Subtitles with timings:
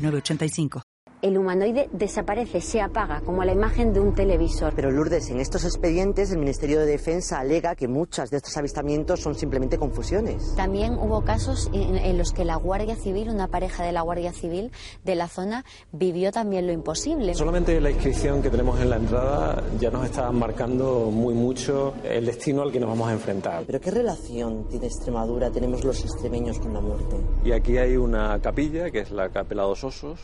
[0.00, 0.89] 8985
[1.22, 4.72] el humanoide desaparece, se apaga, como la imagen de un televisor.
[4.74, 9.20] Pero Lourdes, en estos expedientes el Ministerio de Defensa alega que muchos de estos avistamientos
[9.20, 10.54] son simplemente confusiones.
[10.56, 14.70] También hubo casos en, los que la Guardia Civil, una pareja de la Guardia Civil
[15.04, 17.34] de la zona, vivió también lo imposible.
[17.34, 22.26] Solamente la inscripción que tenemos en la entrada ya nos está marcando muy mucho el
[22.26, 23.64] destino al que nos vamos a enfrentar.
[23.66, 27.16] ¿Pero qué relación tiene Extremadura, tenemos los extremeños con la muerte?
[27.44, 30.20] Y aquí hay una capilla, que es la Capela dos Osos,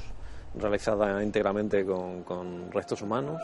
[0.56, 3.40] realizada íntegramente con, restos humanos.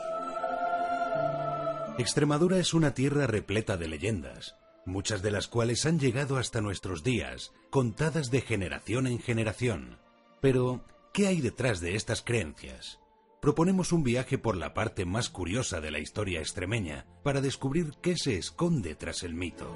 [1.97, 4.55] Extremadura es una tierra repleta de leyendas,
[4.85, 9.99] muchas de las cuales han llegado hasta nuestros días, contadas de generación en generación.
[10.41, 10.83] Pero,
[11.13, 12.99] ¿qué hay detrás de estas creencias?
[13.41, 18.15] Proponemos un viaje por la parte más curiosa de la historia extremeña para descubrir qué
[18.17, 19.67] se esconde tras el mito.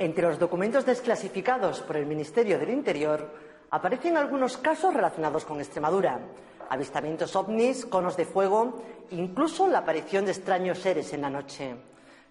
[0.00, 3.28] Entre los documentos desclasificados por el Ministerio del Interior
[3.70, 6.18] aparecen algunos casos relacionados con Extremadura,
[6.70, 11.76] avistamientos ovnis, conos de fuego, incluso la aparición de extraños seres en la noche.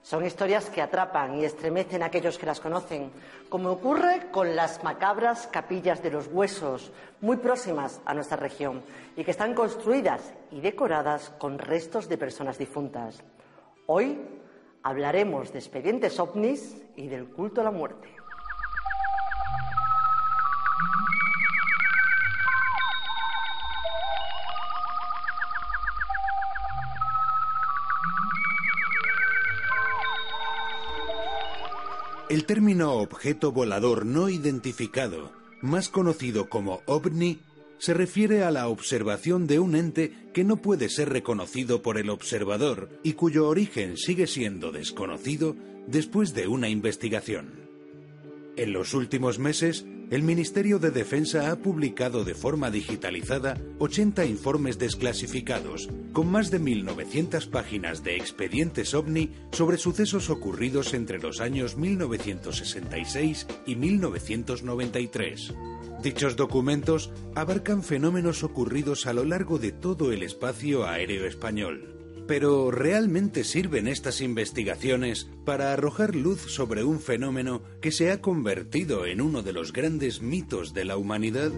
[0.01, 3.11] Son historias que atrapan y estremecen a aquellos que las conocen,
[3.49, 8.81] como ocurre con las macabras capillas de los huesos, muy próximas a nuestra región,
[9.15, 13.23] y que están construidas y decoradas con restos de personas difuntas.
[13.85, 14.17] Hoy
[14.83, 18.09] hablaremos de expedientes ovnis y del culto a la muerte.
[32.29, 35.31] El término objeto volador no identificado,
[35.61, 37.39] más conocido como ovni,
[37.79, 42.09] se refiere a la observación de un ente que no puede ser reconocido por el
[42.09, 45.55] observador y cuyo origen sigue siendo desconocido
[45.87, 47.58] después de una investigación.
[48.59, 54.77] En los últimos meses, el Ministerio de Defensa ha publicado de forma digitalizada 80 informes
[54.77, 61.77] desclasificados, con más de 1.900 páginas de expedientes ovni sobre sucesos ocurridos entre los años
[61.77, 65.53] 1966 y 1993.
[66.03, 71.98] Dichos documentos abarcan fenómenos ocurridos a lo largo de todo el espacio aéreo español.
[72.29, 79.07] Pero ¿realmente sirven estas investigaciones para arrojar luz sobre un fenómeno que se ha convertido
[79.07, 81.51] en uno de los grandes mitos de la humanidad?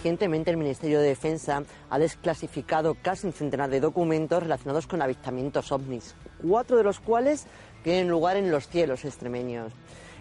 [0.00, 5.70] Recientemente el Ministerio de Defensa ha desclasificado casi un centenar de documentos relacionados con avistamientos
[5.72, 7.44] ovnis, cuatro de los cuales
[7.84, 9.74] tienen lugar en los cielos extremeños.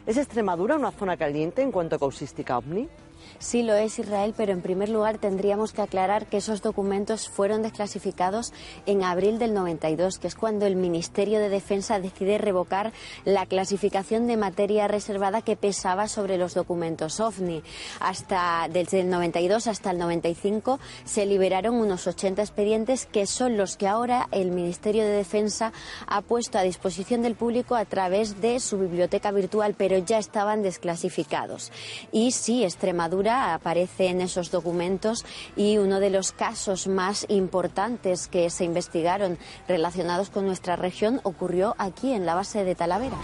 [0.06, 2.90] ¿Es Extremadura una zona caliente en cuanto a causística ovni?
[3.39, 7.61] Sí lo es Israel, pero en primer lugar tendríamos que aclarar que esos documentos fueron
[7.61, 8.51] desclasificados
[8.85, 12.91] en abril del 92, que es cuando el Ministerio de Defensa decide revocar
[13.23, 17.63] la clasificación de materia reservada que pesaba sobre los documentos OVNI.
[18.01, 23.78] Hasta desde el 92 hasta el 95 se liberaron unos 80 expedientes que son los
[23.78, 25.72] que ahora el Ministerio de Defensa
[26.07, 30.61] ha puesto a disposición del público a través de su biblioteca virtual, pero ya estaban
[30.61, 31.72] desclasificados.
[32.11, 38.49] Y sí, Extremadura aparece en esos documentos y uno de los casos más importantes que
[38.49, 39.37] se investigaron
[39.67, 43.17] relacionados con nuestra región ocurrió aquí en la base de Talavera.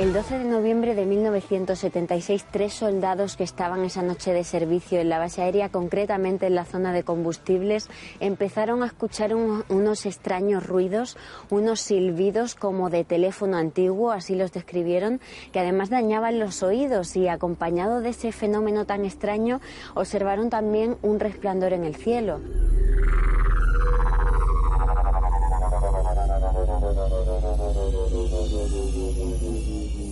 [0.00, 5.10] El 12 de noviembre de 1976, tres soldados que estaban esa noche de servicio en
[5.10, 11.18] la base aérea, concretamente en la zona de combustibles, empezaron a escuchar unos extraños ruidos,
[11.50, 15.20] unos silbidos como de teléfono antiguo, así los describieron,
[15.52, 19.60] que además dañaban los oídos y acompañado de ese fenómeno tan extraño,
[19.92, 22.40] observaron también un resplandor en el cielo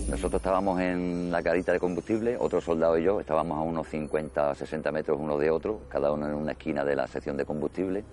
[0.09, 4.55] nosotros estábamos en la carita de combustible, otro soldado y yo estábamos a unos 50
[4.55, 8.03] 60 metros uno de otro, cada uno en una esquina de la sección de combustible.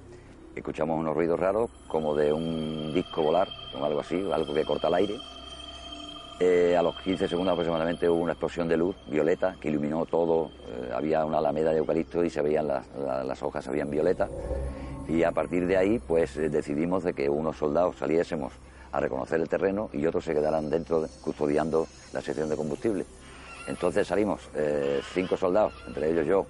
[0.55, 3.49] Escuchamos unos ruidos raros, como de un disco volar,
[3.79, 5.15] o algo así, algo que corta el aire.
[6.39, 10.51] Eh, a los 15 segundos aproximadamente hubo una explosión de luz violeta que iluminó todo.
[10.69, 14.29] Eh, había una alameda de eucalipto y se veían las, las hojas, se veían violetas.
[15.09, 18.53] Y a partir de ahí, pues eh, decidimos de que unos soldados saliésemos
[18.97, 23.05] a reconocer el terreno y otros se quedarán dentro custodiando la sección de combustible.
[23.67, 26.47] Entonces salimos eh, cinco soldados, entre ellos yo,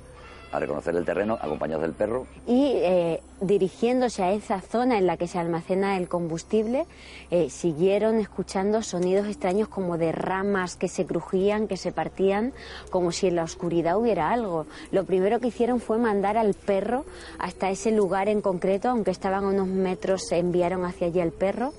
[0.56, 2.26] a reconocer el terreno acompañados del perro.
[2.46, 6.86] Y eh, dirigiéndose a esa zona en la que se almacena el combustible,
[7.30, 12.52] eh, siguieron escuchando sonidos extraños como de ramas que se crujían, que se partían,
[12.90, 14.66] como si en la oscuridad hubiera algo.
[14.92, 17.04] Lo primero que hicieron fue mandar al perro
[17.38, 21.32] hasta ese lugar en concreto, aunque estaban a unos metros, se enviaron hacia allí el
[21.32, 21.72] perro.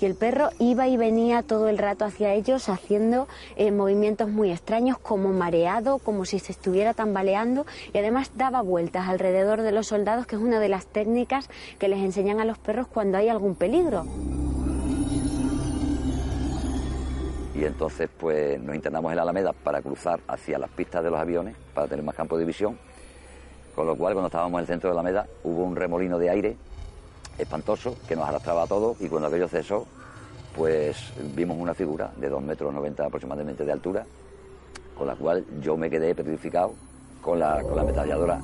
[0.00, 4.50] Y el perro iba y venía todo el rato hacia ellos haciendo eh, movimientos muy
[4.50, 9.86] extraños, como mareado, como si se estuviera tambaleando, y además daba vueltas alrededor de los
[9.86, 13.28] soldados, que es una de las técnicas que les enseñan a los perros cuando hay
[13.28, 14.04] algún peligro.
[17.54, 21.18] Y entonces pues nos internamos en la Alameda para cruzar hacia las pistas de los
[21.18, 22.78] aviones, para tener más campo de visión.
[23.74, 26.30] Con lo cual cuando estábamos en el centro de la Alameda hubo un remolino de
[26.30, 26.56] aire
[27.38, 29.86] espantoso que nos arrastraba a todos y cuando aquello cesó
[30.54, 34.04] pues vimos una figura de 2 metros 90 aproximadamente de altura,
[34.96, 36.74] con la cual yo me quedé petrificado
[37.20, 38.40] con la, con la ametralladora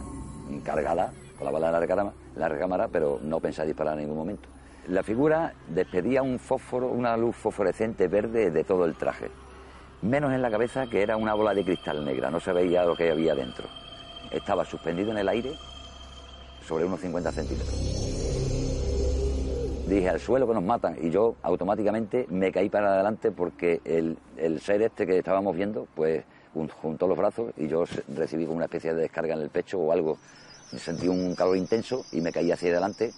[0.64, 1.96] cargada, con la bala de
[2.36, 4.48] la recámara, pero no pensé disparar en ningún momento.
[4.88, 9.30] La figura despedía un fósforo, una luz fosforescente verde de todo el traje,
[10.02, 12.94] menos en la cabeza que era una bola de cristal negra, no se veía lo
[12.94, 13.66] que había dentro.
[14.30, 15.52] Estaba suspendido en el aire
[16.64, 18.06] sobre unos 50 centímetros.
[19.88, 24.18] Dije al suelo que nos matan y yo automáticamente me caí para adelante porque el,
[24.36, 26.24] el ser este que estábamos viendo, pues
[26.80, 29.92] juntó los brazos y yo recibí como una especie de descarga en el pecho o
[29.92, 30.18] algo.
[30.76, 33.12] Sentí un calor intenso y me caí hacia adelante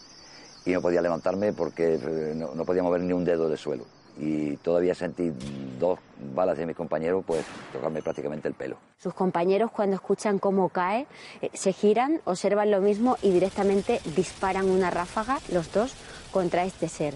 [0.64, 3.84] y no podía levantarme porque eh, no, podía mover ni un dedo del suelo.
[4.20, 5.32] Y todavía sentí
[5.78, 6.00] dos
[6.34, 8.76] balas de mis compañeros pues tocarme prácticamente el pelo.
[8.98, 11.06] Sus compañeros cuando escuchan cómo cae
[11.40, 15.94] eh, se giran, observan lo mismo y directamente disparan una ráfaga, los dos,
[16.32, 17.14] contra este ser.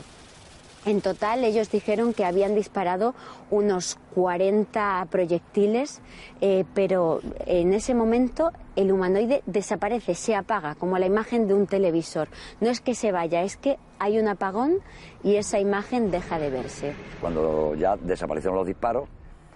[0.85, 3.15] En total, ellos dijeron que habían disparado
[3.51, 6.01] unos 40 proyectiles,
[6.41, 11.69] eh, pero en ese momento el humanoide desaparece, se apaga, como la imagen de un
[11.69, 12.27] televisor.
[12.61, 14.79] No es que se vaya, es que hay un apagón
[15.23, 16.95] y esa imagen deja de verse.
[17.21, 19.09] Cuando ya desaparecieron los disparos,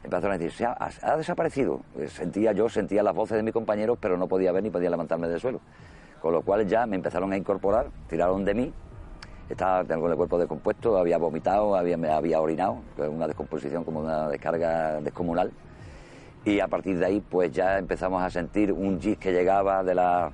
[0.05, 1.81] empezaron a decir, ha, ha desaparecido.
[1.93, 4.91] Pues sentía yo, sentía las voces de mis compañeros, pero no podía ver ni podía
[4.91, 5.61] levantarme del suelo.
[6.23, 8.73] Con lo cual ya me empezaron a incorporar, tiraron de mí
[9.49, 15.01] estaba con el cuerpo descompuesto, había vomitado, había, había orinado, una descomposición como una descarga
[15.01, 15.53] descomunal.
[16.45, 19.95] Y a partir de ahí, pues ya empezamos a sentir un gis que llegaba de
[19.95, 20.31] la,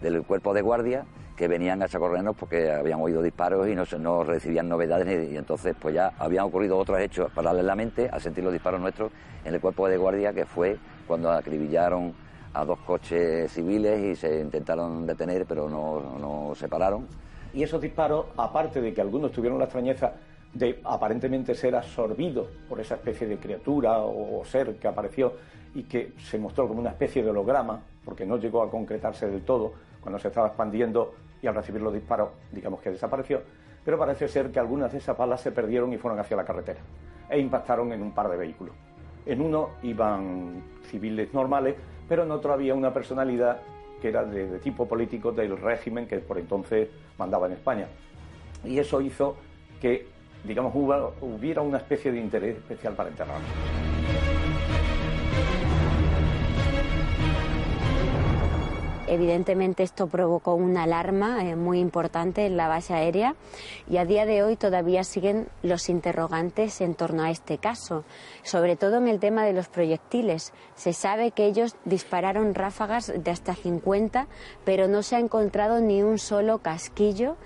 [0.00, 1.04] del cuerpo de guardia,
[1.36, 5.30] que venían a socorrernos porque habían oído disparos y no, no recibían novedades.
[5.30, 9.12] Y entonces, pues ya habían ocurrido otros hechos paralelamente a sentir los disparos nuestros
[9.44, 12.12] en el cuerpo de guardia, que fue cuando acribillaron
[12.54, 17.06] a dos coches civiles y se intentaron detener, pero no, no se pararon
[17.52, 20.14] y esos disparos, aparte de que algunos tuvieron la extrañeza
[20.52, 25.34] de aparentemente ser absorbidos por esa especie de criatura o ser que apareció
[25.74, 29.42] y que se mostró como una especie de holograma, porque no llegó a concretarse del
[29.42, 33.42] todo cuando se estaba expandiendo y al recibir los disparos, digamos que desapareció,
[33.84, 36.80] pero parece ser que algunas de esas balas se perdieron y fueron hacia la carretera
[37.28, 38.74] e impactaron en un par de vehículos.
[39.26, 41.76] En uno iban civiles normales,
[42.08, 43.58] pero en otro había una personalidad
[44.00, 46.88] que era de, tipo político del régimen que por entonces
[47.18, 47.88] mandaba en España.
[48.64, 49.36] Y eso hizo
[49.80, 50.06] que,
[50.44, 53.87] digamos, hubiera una especie de interés especial para enterrarlo.
[59.08, 63.34] Evidentemente esto provocó una alarma eh, muy importante en la base aérea
[63.88, 68.04] y a día de hoy todavía siguen los interrogantes en torno a este caso,
[68.42, 70.52] sobre todo en el tema de los proyectiles.
[70.74, 74.26] Se sabe que ellos dispararon ráfagas de hasta 50,
[74.64, 77.36] pero no se ha encontrado ni un solo casquillo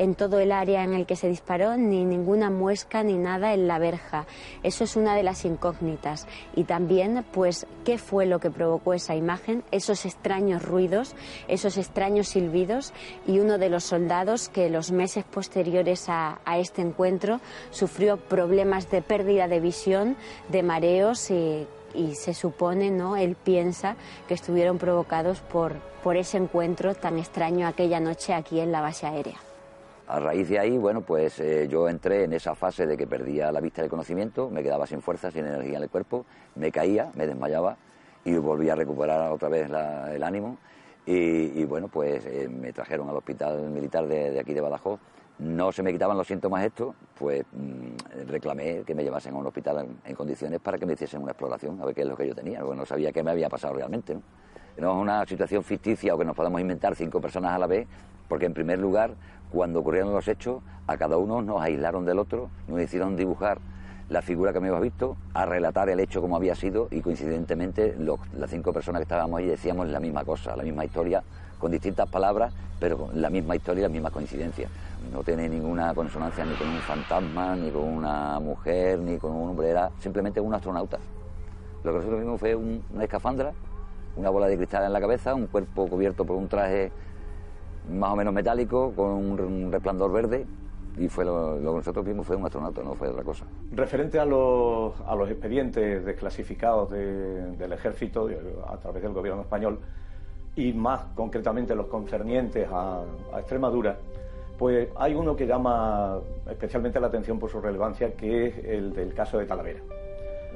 [0.00, 3.68] en todo el área en el que se disparó, ni ninguna muesca ni nada en
[3.68, 4.24] la verja.
[4.62, 6.26] Eso es una de las incógnitas.
[6.56, 9.62] Y también, pues, ¿qué fue lo que provocó esa imagen?
[9.70, 11.14] Esos extraños ruidos,
[11.48, 12.94] esos extraños silbidos
[13.26, 17.40] y uno de los soldados que los meses posteriores a, este encuentro
[17.70, 20.16] sufrió problemas de pérdida de visión,
[20.48, 23.16] de mareos y y se supone, ¿no?
[23.16, 23.96] Él piensa
[24.28, 29.08] que estuvieron provocados por, por ese encuentro tan extraño aquella noche aquí en la base
[29.08, 29.49] aérea
[30.10, 33.52] A raíz de ahí, bueno, pues eh, yo entré en esa fase de que perdía
[33.52, 36.26] la vista del conocimiento, me quedaba sin fuerza, sin energía en el cuerpo,
[36.56, 37.76] me caía, me desmayaba
[38.24, 40.58] y volví a recuperar otra vez el ánimo.
[41.06, 44.98] Y, bueno, pues eh, me trajeron al hospital militar de, aquí de Badajoz.
[45.38, 49.46] No se me quitaban los síntomas estos, pues mm, reclamé que me llevasen a un
[49.46, 52.26] hospital en, condiciones para que me hiciesen una exploración, a ver qué es lo que
[52.26, 54.14] yo tenía, porque no sabía qué me había pasado realmente.
[54.14, 54.22] ¿no?
[54.80, 57.86] no es una situación ficticia o que nos podamos inventar cinco personas a la vez,
[58.28, 59.14] porque en primer lugar
[59.50, 63.58] cuando ocurrieron los hechos, a cada uno nos aislaron del otro, nos hicieron dibujar
[64.08, 67.96] la figura que me habíamos visto, a relatar el hecho como había sido y coincidentemente
[68.36, 71.22] las cinco personas que estábamos ahí decíamos la misma cosa, la misma historia,
[71.60, 74.68] con distintas palabras, pero con la misma historia y las mismas coincidencias.
[75.12, 79.50] No tiene ninguna consonancia ni con un fantasma, ni con una mujer, ni con un
[79.50, 80.98] hombre, era simplemente un astronauta.
[81.84, 83.52] Lo que nosotros vimos fue una escafandra,
[84.16, 86.90] una bola de cristal en la cabeza, un cuerpo cubierto por un traje
[87.90, 90.46] más o menos metálico, con un resplandor verde,
[90.98, 93.46] y fue lo, que nosotros vimos fue un astronauta, no fue otra cosa.
[93.72, 98.28] Referente a los, a los expedientes desclasificados del ejército
[98.66, 99.78] a través del gobierno español
[100.56, 103.96] y más concretamente los concernientes a, a, Extremadura,
[104.58, 106.18] pues hay uno que llama
[106.50, 109.80] especialmente la atención por su relevancia, que es el del caso de Talavera.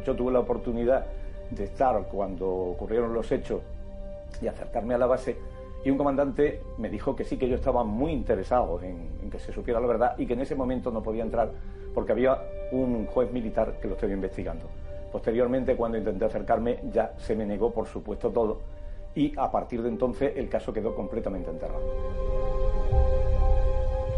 [0.05, 1.07] Yo tuve la oportunidad
[1.51, 3.63] de estar cuando ocurrieron los hechos
[4.43, 5.37] y acercarme a la base
[5.85, 9.53] y un comandante me dijo que sí, que ellos estaban muy interesados en, que se
[9.53, 11.51] supiera la verdad y que en ese momento no podía entrar
[11.93, 12.39] porque había
[12.73, 14.67] un juez militar que lo estaba investigando.
[15.13, 18.61] Posteriormente, cuando intenté acercarme, ya se me negó, por supuesto, todo
[19.15, 21.85] y a partir de entonces el caso quedó completamente enterrado.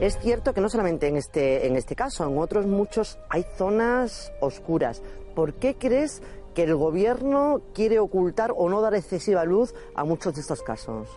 [0.00, 4.32] Es cierto que no solamente en este, en este caso, en otros muchos hay zonas
[4.40, 5.02] oscuras.
[5.34, 6.22] ¿Por qué crees
[6.54, 11.08] que el gobierno quiere ocultar o no dar excesiva luz a muchos de estos casos?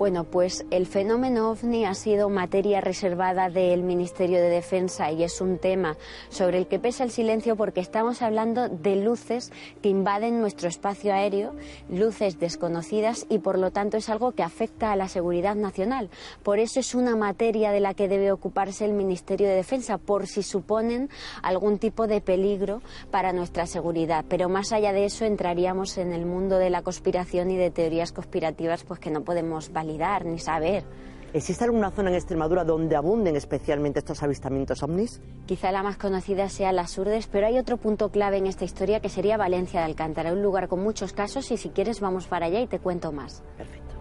[0.00, 5.42] Bueno, pues el fenómeno ovni ha sido materia reservada del Ministerio de Defensa y es
[5.42, 5.98] un tema
[6.30, 9.52] sobre el que pesa el silencio porque estamos hablando de luces
[9.82, 11.54] que invaden nuestro espacio aéreo,
[11.90, 16.08] luces desconocidas y por lo tanto es algo que afecta a la seguridad nacional.
[16.42, 20.26] Por eso es una materia de la que debe ocuparse el Ministerio de Defensa por
[20.26, 21.10] si suponen
[21.42, 22.80] algún tipo de peligro
[23.10, 24.24] para nuestra seguridad.
[24.30, 28.12] Pero más allá de eso entraríamos en el mundo de la conspiración y de teorías
[28.12, 29.89] conspirativas pues que no podemos validar
[30.24, 30.84] ni saber.
[31.32, 35.20] ¿Existe alguna zona en Extremadura donde abunden especialmente estos avistamientos ovnis?
[35.46, 38.98] Quizá la más conocida sea las Urdes, pero hay otro punto clave en esta historia
[39.00, 42.46] que sería Valencia de Alcántara, un lugar con muchos casos y si quieres vamos para
[42.46, 43.44] allá y te cuento más.
[43.56, 43.94] Perfecto.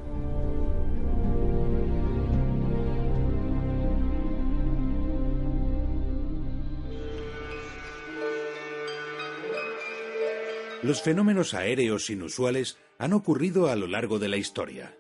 [10.81, 14.96] Los fenómenos aéreos inusuales han ocurrido a lo largo de la historia.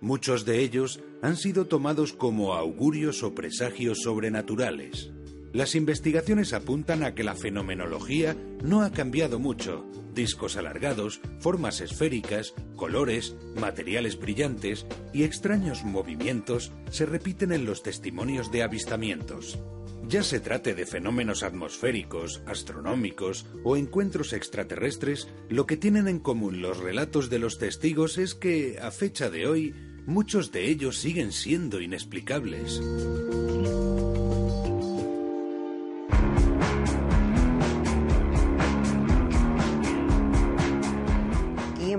[0.00, 5.10] Muchos de ellos han sido tomados como augurios o presagios sobrenaturales.
[5.52, 9.84] Las investigaciones apuntan a que la fenomenología no ha cambiado mucho.
[10.14, 18.50] Discos alargados, formas esféricas, colores, materiales brillantes y extraños movimientos se repiten en los testimonios
[18.52, 19.58] de avistamientos.
[20.08, 26.62] Ya se trate de fenómenos atmosféricos, astronómicos o encuentros extraterrestres, lo que tienen en común
[26.62, 29.74] los relatos de los testigos es que, a fecha de hoy,
[30.06, 32.80] muchos de ellos siguen siendo inexplicables.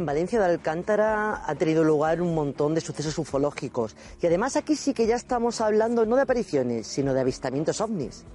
[0.02, 3.96] En Valencia de Alcántara ha tenido lugar un montón de sucesos ufológicos.
[4.20, 8.26] Y además aquí sí que ya estamos hablando no de apariciones, sino de avistamientos ovnis.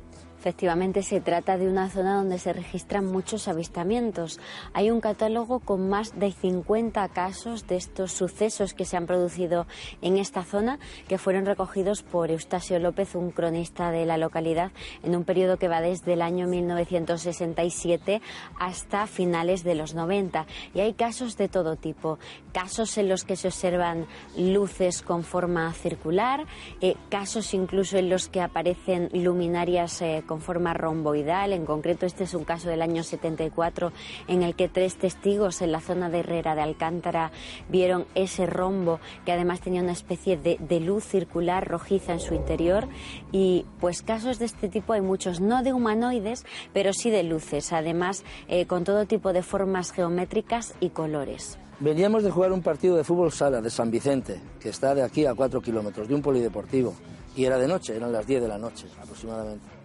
[0.46, 4.38] Efectivamente, se trata de una zona donde se registran muchos avistamientos.
[4.74, 9.66] Hay un catálogo con más de 50 casos de estos sucesos que se han producido
[10.02, 14.70] en esta zona, que fueron recogidos por Eustasio López, un cronista de la localidad,
[15.02, 18.22] en un periodo que va desde el año 1967
[18.60, 20.46] hasta finales de los 90.
[20.74, 22.20] Y hay casos de todo tipo.
[22.52, 24.06] Casos en los que se observan
[24.38, 26.46] luces con forma circular,
[26.80, 31.52] eh, casos incluso en los que aparecen luminarias eh, con forma romboidal.
[31.52, 33.93] En concreto, este es un caso del año 74
[34.28, 37.33] en el que tres testigos en la zona de Herrera de Alcántara
[37.69, 42.88] vieron ese rombo que además tenía una especie de, luz circular rojiza en su interior.
[43.33, 47.73] Y pues casos de este tipo hay muchos, no de humanoides, pero sí de luces,
[47.73, 51.59] además eh, con todo tipo de formas geométricas y colores.
[51.78, 55.26] Veníamos de jugar un partido de fútbol sala de San Vicente, que está de aquí
[55.26, 56.95] a cuatro kilómetros, de un polideportivo.
[57.37, 59.75] Y era de noche, eran las 10 de la noche aproximadamente.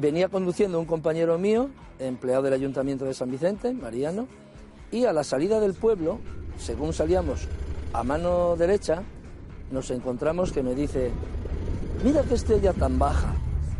[0.00, 4.28] Venía conduciendo un compañero mío, empleado del Ayuntamiento de San Vicente, Mariano,
[4.92, 6.20] y a la salida del pueblo,
[6.56, 7.48] según salíamos
[7.92, 9.02] a mano derecha,
[9.72, 11.10] nos encontramos que me dice,
[12.04, 13.34] mira qué estrella tan baja.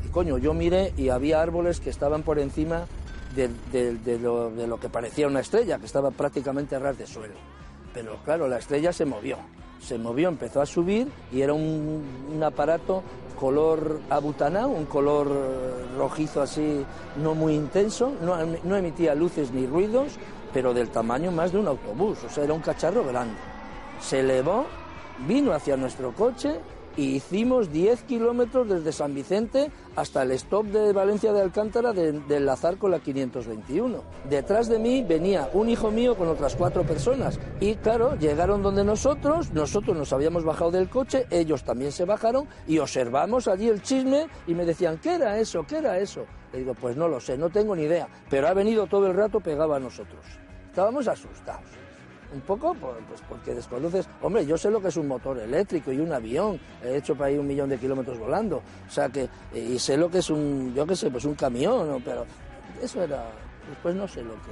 [0.04, 2.86] Y coño, yo miré y había árboles que estaban por encima
[3.36, 7.34] de, lo, que parecía una estrella, que estaba prácticamente a ras de suelo.
[7.94, 9.38] Pero claro, la estrella se movió,
[9.80, 12.02] se movió, empezó a subir y era un,
[12.44, 13.04] aparato
[13.38, 15.28] color abutaná, un color
[15.96, 16.84] rojizo así,
[17.22, 20.18] no muy intenso, no, no emitía luces ni ruidos,
[20.52, 23.36] pero del tamaño más de un autobús, o sea, era un cacharro grande.
[24.00, 24.66] Se elevó,
[25.26, 26.60] vino hacia nuestro coche
[26.96, 32.20] y hicimos 10 kilómetros desde San Vicente hasta el stop de Valencia de Alcántara de,
[32.28, 34.02] enlazar con la 521.
[34.28, 38.84] Detrás de mí venía un hijo mío con otras cuatro personas y claro, llegaron donde
[38.84, 43.82] nosotros, nosotros nos habíamos bajado del coche, ellos también se bajaron y observamos allí el
[43.82, 45.64] chisme y me decían, ¿qué era eso?
[45.66, 46.26] ¿Qué era eso?
[46.52, 49.14] Le digo, pues no lo sé, no tengo ni idea, pero ha venido todo el
[49.14, 50.24] rato pegado a nosotros.
[50.70, 51.87] Estábamos asustados
[52.32, 54.08] un poco pues porque desconoces.
[54.22, 56.60] Hombre, yo sé lo que es un motor eléctrico y un avión.
[56.82, 58.62] He hecho para ahí un millón de kilómetros volando.
[58.86, 62.02] O sea que, y sé lo que es un, yo qué sé, pues un camión,
[62.04, 62.26] pero
[62.82, 63.30] eso era.
[63.68, 64.50] Después no sé lo que.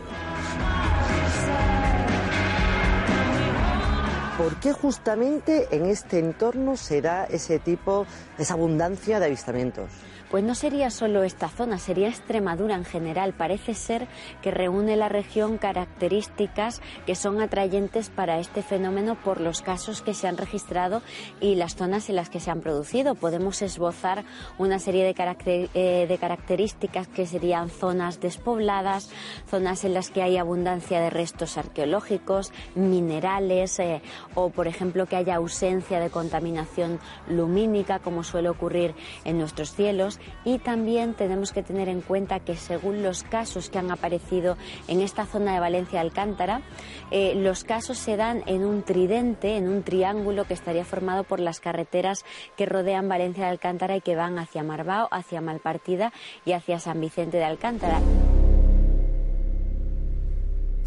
[4.37, 8.07] ¿Por qué justamente en este entorno se da ese tipo,
[8.37, 9.91] esa abundancia de avistamientos?
[10.37, 13.33] Pues no sería solo esta zona, sería Extremadura en general.
[13.33, 14.07] Parece ser
[14.43, 20.13] que reúne la región características que son atrayentes para este fenómeno por los casos que
[20.13, 21.01] se han registrado
[21.41, 23.15] y las zonas en las que se han producido.
[23.15, 24.27] Podemos esbozar
[24.59, 29.09] una serie de, eh, características que serían zonas despobladas,
[29.49, 34.03] zonas en las que hay abundancia de restos arqueológicos, minerales eh,
[34.35, 40.21] o, por ejemplo, que haya ausencia de contaminación lumínica, como suele ocurrir en nuestros cielos
[40.45, 44.57] y también tenemos que tener en cuenta que según los casos que han aparecido
[44.89, 46.63] en esta zona de Valencia Alcántara,
[47.11, 51.41] eh, los casos se dan en un tridente, en un triángulo que estaría formado por
[51.41, 52.25] las carreteras
[52.57, 56.13] que rodean Valencia de Alcántara y que van hacia Marbao, hacia Malpartida
[56.45, 58.01] y hacia San Vicente de Alcántara.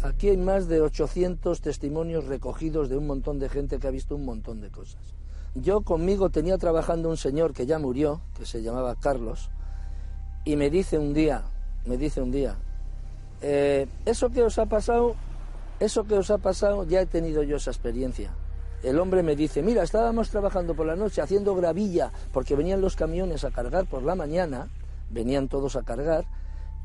[0.02, 4.16] Aquí hay más de 800 testimonios recogidos de un montón de gente que ha visto
[4.16, 5.19] un montón de cosas.
[5.54, 9.50] Yo conmigo tenía trabajando un señor que ya murió, que se llamaba Carlos,
[10.44, 11.42] y me dice un día,
[11.86, 12.56] me dice un día,
[13.42, 15.16] eh, eso que os ha pasado,
[15.80, 18.32] eso que os ha pasado, ya he tenido yo esa experiencia.
[18.84, 22.94] El hombre me dice, mira, estábamos trabajando por la noche haciendo gravilla, porque venían los
[22.94, 24.68] camiones a cargar por la mañana,
[25.10, 26.26] venían todos a cargar,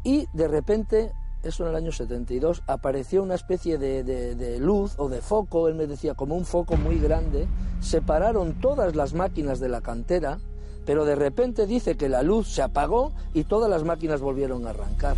[0.04, 1.12] y de repente
[1.46, 5.88] eso en el año 72, apareció una especie de, luz o de foco, él me
[5.88, 7.48] decía, como un foco muy grande,
[7.82, 10.40] separaron todas las máquinas de la cantera,
[10.86, 14.72] pero de repente dice que la luz se apagó y todas las máquinas volvieron a
[14.72, 15.16] arrancar.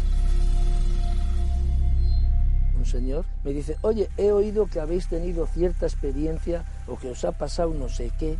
[2.78, 7.26] Un señor me dice, oye, he oído que habéis tenido cierta experiencia o que os
[7.26, 8.38] ha pasado no sé qué.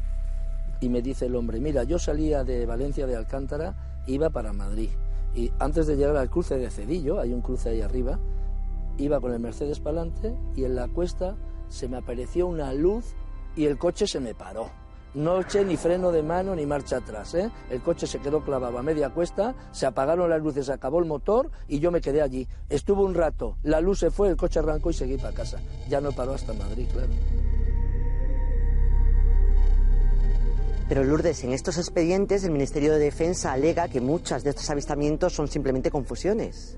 [0.80, 4.90] Y me dice el hombre, mira, yo salía de Valencia de Alcántara, iba para Madrid
[5.38, 8.20] y antes de llegar al cruce de Cedillo, hay un cruce ahí arriba,
[8.98, 11.38] iba con el Mercedes para adelante y en la cuesta
[11.70, 13.14] se me apareció una luz
[13.56, 14.72] y el coche se me paró.
[15.14, 17.36] No eché ni freno de mano ni marcha atrás.
[17.36, 17.52] ¿eh?
[17.70, 21.52] El coche se quedó clavado a media cuesta, se apagaron las luces, acabó el motor
[21.68, 22.48] y yo me quedé allí.
[22.68, 25.60] Estuvo un rato, la luz se fue, el coche arrancó y seguí para casa.
[25.88, 27.14] Ya no paró hasta Madrid, claro.
[30.88, 35.34] Pero Lourdes, en estos expedientes el Ministerio de Defensa alega que muchos de estos avistamientos
[35.34, 36.78] son simplemente confusiones.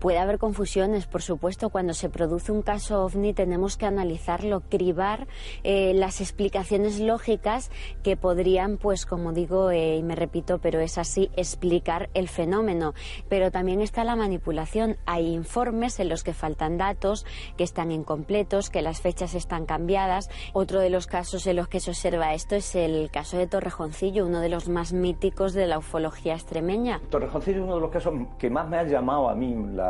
[0.00, 1.68] Puede haber confusiones, por supuesto.
[1.68, 5.26] Cuando se produce un caso ovni tenemos que analizarlo, cribar
[5.62, 7.70] eh, las explicaciones lógicas
[8.02, 12.94] que podrían, pues como digo eh, y me repito, pero es así, explicar el fenómeno.
[13.28, 14.96] Pero también está la manipulación.
[15.04, 17.26] Hay informes en los que faltan datos,
[17.58, 20.30] que están incompletos, que las fechas están cambiadas.
[20.54, 24.24] Otro de los casos en los que se observa esto es el caso de Torrejoncillo,
[24.24, 27.02] uno de los más míticos de la ufología extremeña.
[27.10, 29.89] Torrejoncillo es uno de los casos que más me ha llamado a mí la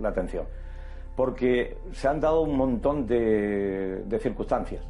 [0.00, 0.44] la, atención.
[1.16, 4.84] Porque se han dado un montón de, circunstancias.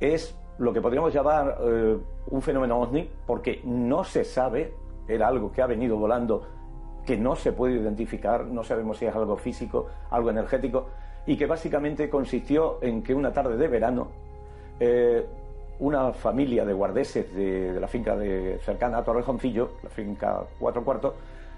[0.00, 4.72] Es lo que podríamos llamar eh, un fenómeno OVNI porque no se sabe,
[5.08, 6.46] era algo que ha venido volando
[7.04, 10.86] que no se puede identificar, no sabemos si es algo físico, algo energético,
[11.26, 14.08] y que básicamente consistió en que una tarde de verano
[14.78, 15.26] eh,
[15.78, 21.14] una familia de guardeses de, la finca de, cercana a Torrejoncillo, la finca Cuatro Cuartos,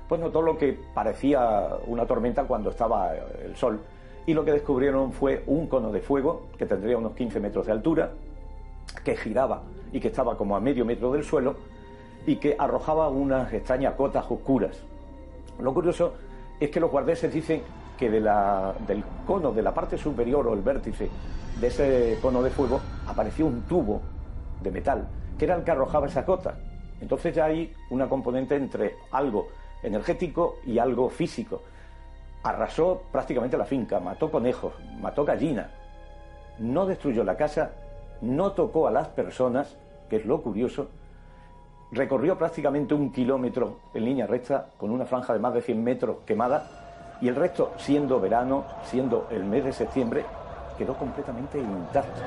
[0.08, 3.80] pues notó lo que parecía una tormenta cuando estaba el sol.
[4.26, 7.72] Y lo que descubrieron fue un cono de fuego que tendría unos 15 metros de
[7.72, 8.10] altura,
[9.04, 9.62] que giraba
[9.92, 11.56] y que estaba como a medio metro del suelo
[12.26, 14.82] y que arrojaba unas extrañas gotas oscuras.
[15.60, 16.14] Lo curioso
[16.58, 17.62] es que los guardeses dicen
[17.98, 21.08] que de la, del cono de la parte superior o el vértice
[21.60, 24.00] de ese cono de fuego apareció un tubo
[24.62, 25.06] de metal
[25.38, 26.54] que era el que arrojaba esas gotas.
[27.00, 29.48] Entonces ya hay una componente entre algo
[29.84, 31.62] energético y algo físico.
[32.42, 35.70] Arrasó prácticamente la finca, mató conejos, mató gallinas,
[36.58, 37.70] no destruyó la casa,
[38.20, 39.76] no tocó a las personas,
[40.08, 40.88] que es lo curioso,
[41.92, 46.16] recorrió prácticamente un kilómetro en línea recta con una franja de más de 100 metros
[46.26, 50.24] quemada y el resto, siendo verano, siendo el mes de septiembre,
[50.76, 52.20] quedó completamente intacto.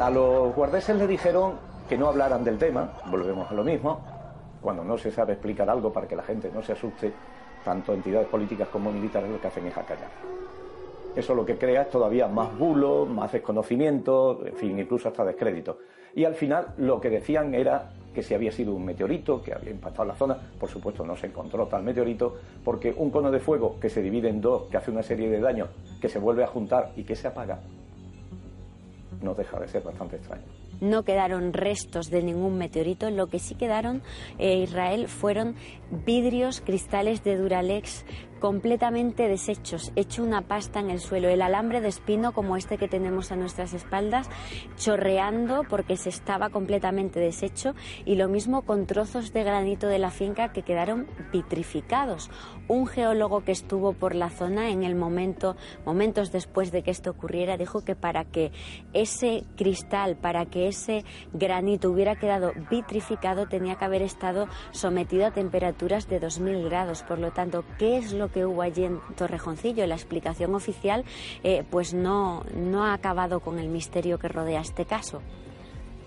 [0.00, 1.54] A los guardeses le dijeron
[1.88, 4.00] que no hablaran del tema, volvemos a lo mismo,
[4.60, 7.12] cuando no se sabe explicar algo para que la gente no se asuste,
[7.64, 10.10] tanto entidades políticas como militares lo que hacen es acallar.
[11.16, 15.78] Eso lo que crea es todavía más bulo, más desconocimiento, en fin, incluso hasta descrédito.
[16.14, 19.70] Y al final lo que decían era que si había sido un meteorito que había
[19.70, 23.78] impactado la zona, por supuesto no se encontró tal meteorito, porque un cono de fuego
[23.80, 25.68] que se divide en dos, que hace una serie de daños,
[26.00, 27.60] que se vuelve a juntar y que se apaga,
[29.22, 33.54] no deja de ser bastante extraño no quedaron restos de ningún meteorito, lo que sí
[33.54, 34.02] quedaron
[34.38, 35.56] eh, Israel fueron
[35.90, 38.04] vidrios, cristales de Duralex
[38.38, 42.88] completamente deshechos, hecho una pasta en el suelo, el alambre de espino como este que
[42.88, 44.28] tenemos a nuestras espaldas,
[44.76, 47.74] chorreando porque se estaba completamente deshecho
[48.04, 52.30] y lo mismo con trozos de granito de la finca que quedaron vitrificados.
[52.68, 57.10] Un geólogo que estuvo por la zona en el momento, momentos después de que esto
[57.10, 58.52] ocurriera, dijo que para que
[58.92, 65.30] ese cristal, para que ese granito hubiera quedado vitrificado, tenía que haber estado sometido a
[65.32, 67.02] temperaturas de 2000 grados.
[67.02, 69.86] Por lo tanto, ¿qué es lo que hubo allí en Torrejoncillo?
[69.86, 71.04] La explicación oficial,
[71.42, 75.20] eh, pues no, no ha acabado con el misterio que rodea este caso.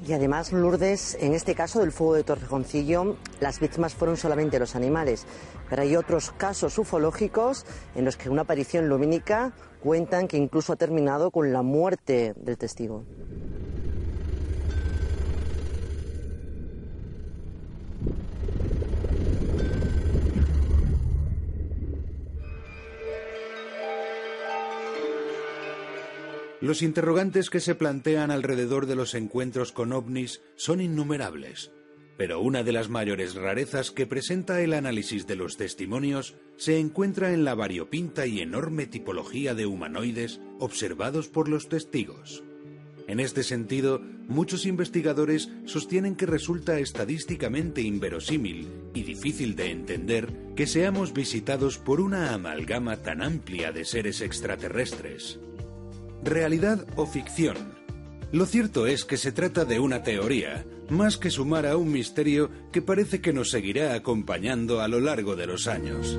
[0.08, 4.76] Y además, Lourdes, en este caso del fuego de Torrejoncillo, las víctimas fueron solamente los
[4.76, 5.28] animales,
[5.70, 9.54] pero hay otros casos ufológicos en los que una aparición lumínica
[9.84, 13.04] cuentan que incluso ha terminado con la muerte del testigo.
[26.62, 31.71] Los interrogantes que se plantean alrededor de los encuentros con ovnis son innumerables,
[32.17, 37.34] pero una de las mayores rarezas que presenta el análisis de los testimonios se encuentra
[37.34, 42.43] en la variopinta y enorme tipología de humanoides observados por los testigos.
[43.08, 50.67] En este sentido, muchos investigadores sostienen que resulta estadísticamente inverosímil y difícil de entender que
[50.67, 55.39] seamos visitados por una amalgama tan amplia de seres extraterrestres
[56.24, 57.58] realidad o ficción.
[58.32, 62.50] Lo cierto es que se trata de una teoría, más que sumar a un misterio
[62.72, 66.18] que parece que nos seguirá acompañando a lo largo de los años.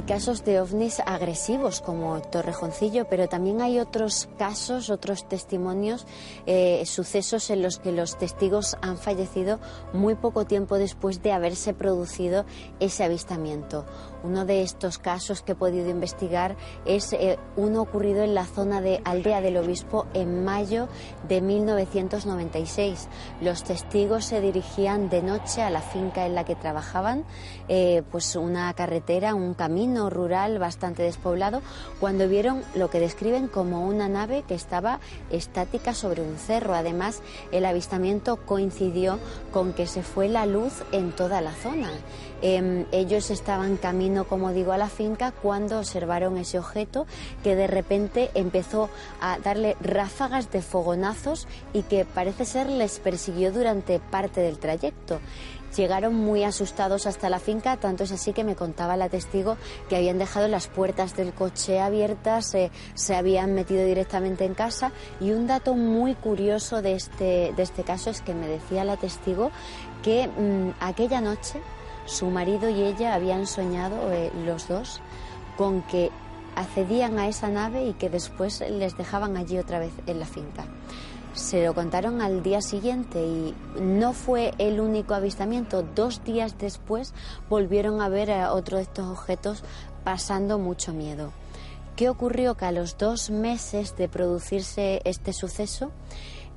[0.00, 6.06] Hay casos de ovnis agresivos como Torrejoncillo, pero también hay otros casos, otros testimonios,
[6.46, 9.60] eh, sucesos en los que los testigos han fallecido
[9.92, 12.46] muy poco tiempo después de haberse producido
[12.80, 13.84] ese avistamiento.
[14.22, 18.80] Uno de estos casos que he podido investigar es eh, uno ocurrido en la zona
[18.80, 20.88] de Aldea del Obispo en mayo
[21.28, 23.08] de 1996.
[23.42, 27.26] Los testigos se dirigían de noche a la finca en la que trabajaban,
[27.68, 31.62] eh, pues una carretera, un camino rural bastante despoblado,
[31.98, 35.00] cuando vieron lo que describen como una nave que estaba
[35.30, 36.74] estática sobre un cerro.
[36.74, 39.18] Además, el avistamiento coincidió
[39.52, 41.90] con que se fue la luz en toda la zona.
[42.42, 47.06] Em, ellos estaban camino, como digo, a la finca cuando observaron ese objeto
[47.42, 48.88] que de repente empezó
[49.20, 55.20] a darle ráfagas de fogonazos y que parece ser les persiguió durante parte del trayecto.
[55.76, 59.56] Llegaron muy asustados hasta la finca, tanto es así que me contaba la testigo
[59.88, 62.56] que habían dejado las puertas del coche abiertas,
[62.94, 67.84] se habían metido directamente en casa y un dato muy curioso de este, de este
[67.84, 69.50] caso es que me decía la testigo
[70.02, 71.60] que mm, aquella noche
[72.06, 75.00] su marido y ella habían soñado, eh, los dos,
[75.56, 76.10] con que
[76.56, 80.64] accedían a esa nave y que después les dejaban allí otra vez en la finca.
[81.40, 85.82] Se lo contaron al día siguiente y no fue el único avistamiento.
[85.82, 87.14] Dos días después
[87.48, 89.64] volvieron a ver a otro de estos objetos
[90.04, 91.32] pasando mucho miedo.
[91.96, 92.56] ¿Qué ocurrió?
[92.56, 95.90] Que a los dos meses de producirse este suceso,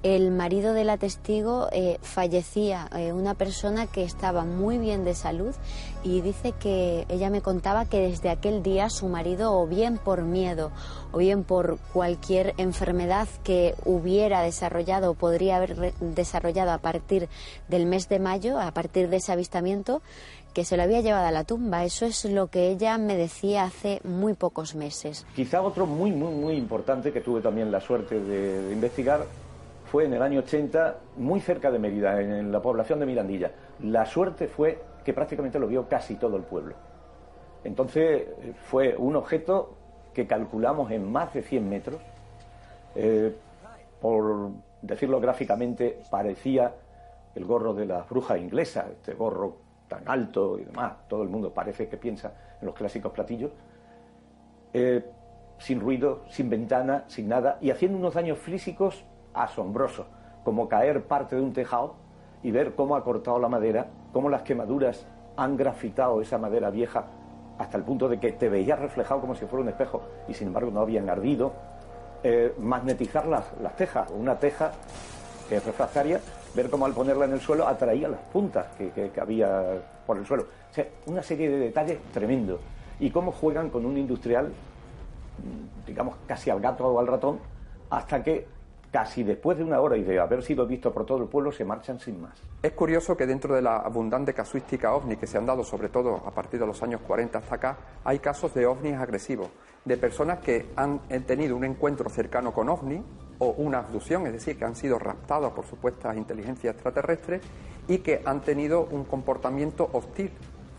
[0.03, 5.15] el marido de la testigo eh, fallecía, eh, una persona que estaba muy bien de
[5.15, 5.55] salud
[6.03, 10.23] y dice que ella me contaba que desde aquel día su marido o bien por
[10.23, 10.71] miedo
[11.13, 17.29] o bien por cualquier enfermedad que hubiera desarrollado o podría haber desarrollado a partir
[17.69, 20.01] del mes de mayo, a partir de ese avistamiento,
[20.53, 21.83] que se lo había llevado a la tumba.
[21.83, 25.25] Eso es lo que ella me decía hace muy pocos meses.
[25.35, 29.25] Quizá otro muy, muy, muy importante que tuve también la suerte de, investigar
[29.93, 33.51] fue en el año 80, muy cerca de Mérida, en la población de Mirandilla.
[33.81, 36.73] La suerte fue que prácticamente lo vio casi todo el pueblo.
[37.63, 38.27] Entonces
[38.65, 39.77] fue un objeto
[40.11, 42.01] que calculamos en más de 100 metros.
[42.95, 43.35] Eh,
[44.01, 46.73] por decirlo gráficamente, parecía
[47.35, 51.53] el gorro de la bruja inglesa, este gorro tan alto y demás, todo el mundo
[51.53, 53.51] parece que piensa en los clásicos platillos,
[54.73, 55.05] eh,
[55.59, 60.05] sin ruido, sin ventana, sin nada, y haciendo unos daños físicos asombrosos,
[60.43, 61.95] como caer parte de un tejado
[62.41, 65.05] y ver cómo ha cortado la madera, cómo las quemaduras
[65.37, 67.05] han grafitado esa madera vieja
[67.57, 70.47] hasta el punto de que te veías reflejado como si fuera un espejo y sin
[70.47, 71.53] embargo no habían ardido.
[72.23, 74.71] Eh, magnetizar las, las tejas, una teja
[75.49, 76.21] que refractaria
[76.55, 80.43] ver cómo al ponerla en el suelo atraía las puntas que, había por el suelo.
[80.43, 82.59] O sea, una serie de detalles tremendos.
[82.99, 84.51] Y cómo juegan con un industrial,
[85.85, 87.39] digamos, casi al gato o al ratón,
[87.89, 88.47] hasta que
[88.93, 91.65] casi después de una hora y de haber sido visto por todo el pueblo, se
[91.65, 92.39] marchan sin más.
[92.61, 96.21] Es curioso que dentro de la abundante casuística ovni que se han dado, sobre todo
[96.27, 99.49] a partir de los años 40 hasta acá, hay casos de ovnis agresivos,
[99.83, 103.03] de personas que han tenido un encuentro cercano con ovni
[103.39, 107.41] o una abducción, es decir, que han sido raptados por supuestas inteligencias extraterrestres
[107.87, 110.29] y que han tenido un comportamiento hostil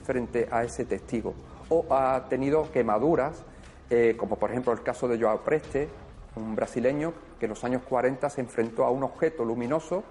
[0.05, 1.35] frente a ese testigo
[1.68, 3.42] o ha tenido quemaduras,
[3.90, 5.88] eh, como por ejemplo el caso de Joao Preste,
[6.37, 7.12] un brasileño
[7.44, 10.02] que en los años 40 se enfrentó a un objeto luminoso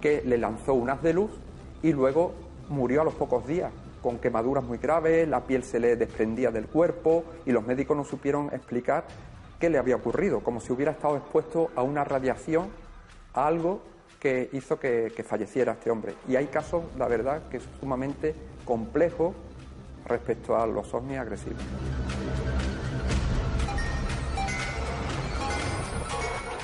[0.00, 1.30] que le lanzó un haz de luz
[1.84, 2.32] y luego
[2.68, 3.70] murió a los pocos días
[4.02, 8.02] con quemaduras muy graves, la piel se le desprendía del cuerpo y los médicos no
[8.02, 9.04] supieron explicar
[9.60, 12.70] qué le había ocurrido, como si hubiera estado expuesto a una radiación,
[13.34, 13.82] a algo
[14.18, 16.14] que hizo que, falleciera este hombre.
[16.26, 19.32] Y hay casos, la verdad, que es sumamente complejo
[20.06, 21.62] respecto a los ovnis agresivos.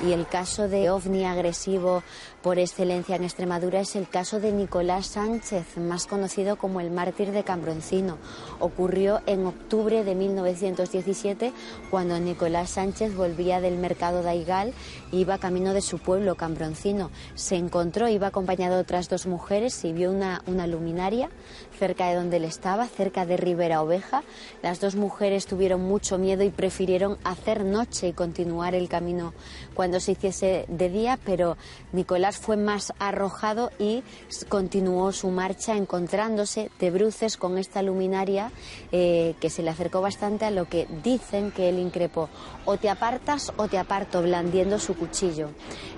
[0.05, 2.03] Y el caso de ovni agresivo
[2.43, 7.31] por excelencia en Extremadura es el caso de Nicolás Sánchez, más conocido como el mártir
[7.31, 8.17] de Cambroncino.
[8.59, 11.51] Ocurrió en octubre de 1917
[11.89, 14.73] cuando Nicolás Sánchez volvía del mercado de Aigal
[15.11, 17.09] iba camino de su pueblo, Cambroncino.
[17.35, 21.29] Se encontró, iba acompañado de otras dos mujeres y vio una, una luminaria
[21.77, 24.23] cerca de donde él estaba, cerca de Ribera Oveja.
[24.61, 29.33] Las dos mujeres tuvieron mucho miedo y prefirieron hacer noche y continuar el camino
[29.73, 31.57] cuando se hiciese de día, pero
[31.93, 34.03] Nicolás fue más arrojado y
[34.49, 38.51] continuó su marcha encontrándose de bruces con esta luminaria
[38.91, 42.29] eh, que se le acercó bastante a lo que dicen que él increpó.
[42.65, 45.49] O te apartas o te aparto, blandiendo su cuchillo.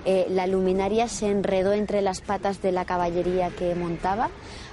[0.04, 4.30] Eh, la luminaria se enredó entre las patas de la caballería que montaba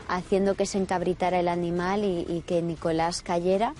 [0.07, 3.73] haciendo que se encabritara el animal y, que Nicolás cayera.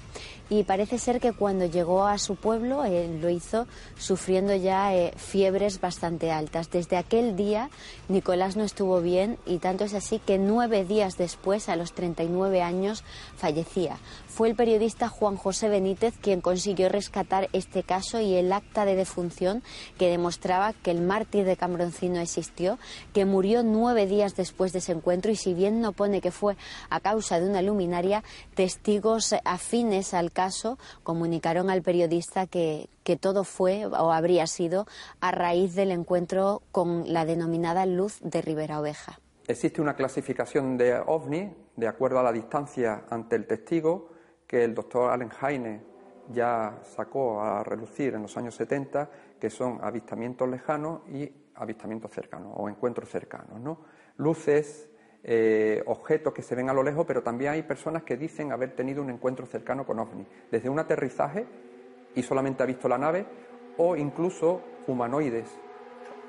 [0.49, 5.13] Y parece ser que cuando llegó a su pueblo él lo hizo sufriendo ya eh,
[5.17, 6.69] fiebres bastante altas.
[6.71, 7.69] Desde aquel día
[8.08, 12.62] Nicolás no estuvo bien y tanto es así que nueve días después, a los 39
[12.62, 13.03] años,
[13.36, 13.97] fallecía.
[14.27, 18.95] Fue el periodista Juan José Benítez quien consiguió rescatar este caso y el acta de
[18.95, 19.63] defunción
[19.97, 22.77] que demostraba que el mártir de Cambroncino existió,
[23.13, 26.56] que murió nueve días después de ese encuentro y si bien no pone que fue
[26.89, 28.23] a causa de una luminaria,
[28.56, 34.86] testigos afines al caso comunicaron al periodista que, que todo fue o habría sido
[35.22, 39.20] a raíz del encuentro con la denominada luz de Ribera Oveja.
[39.48, 44.10] Existe una clasificación de ovni de acuerdo a la distancia ante el testigo
[44.46, 45.82] que el doctor Allen Heine
[46.34, 52.54] ya sacó a relucir en los años 70, que son avistamientos lejanos y avistamientos cercanos
[52.56, 53.60] o encuentros cercanos.
[53.60, 53.80] ¿no?
[54.17, 54.89] Luces,
[55.30, 58.72] eh, objetos que se ven a lo lejos, pero también hay personas que dicen haber
[58.76, 61.46] tenido un encuentro cercano con ovni, desde un aterrizaje
[62.16, 63.26] y solamente ha visto la nave,
[63.76, 65.60] o incluso humanoides,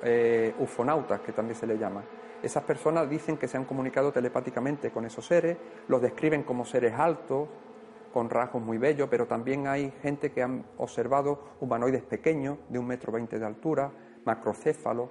[0.02, 2.02] eh, ufonautas, que también se le llama.
[2.42, 5.56] Esas personas dicen que se han comunicado telepáticamente con esos seres,
[5.86, 7.48] los describen como seres altos,
[8.12, 12.86] con rasgos muy bellos, pero también hay gente que han observado humanoides pequeños, de un
[12.88, 13.92] metro veinte de altura,
[14.24, 15.08] macrocéfalos,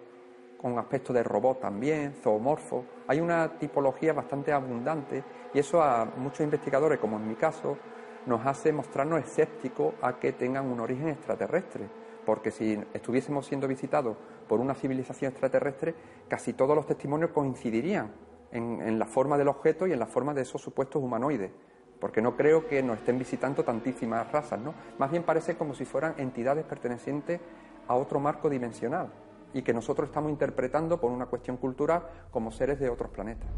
[0.57, 2.83] con aspecto de robot también, zoomorfos.
[3.07, 7.77] Hay una tipología bastante abundante y eso a muchos investigadores, como en mi caso,
[8.25, 11.87] nos hace mostrarnos escépticos a que tengan un origen extraterrestre,
[12.25, 14.17] porque si estuviésemos siendo visitados
[14.47, 15.95] por una civilización extraterrestre,
[16.27, 18.11] casi todos los testimonios coincidirían
[18.51, 21.51] en, la forma del objeto y en la forma de esos supuestos humanoides,
[21.99, 24.73] porque no creo que nos estén visitando tantísimas razas, ¿no?
[24.97, 27.39] Más bien parece como si fueran entidades pertenecientes
[27.87, 29.09] a otro marco dimensional
[29.53, 33.49] y que nosotros estamos interpretando por una cuestión cultural como seres de otros planetas.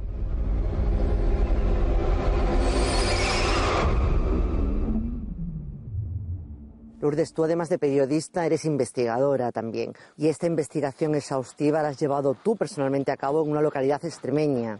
[7.02, 9.94] Lourdes, tú además de periodista eres investigadora también.
[10.18, 14.80] Y esta investigación exhaustiva la has llevado tú personalmente a cabo en una localidad extremeña.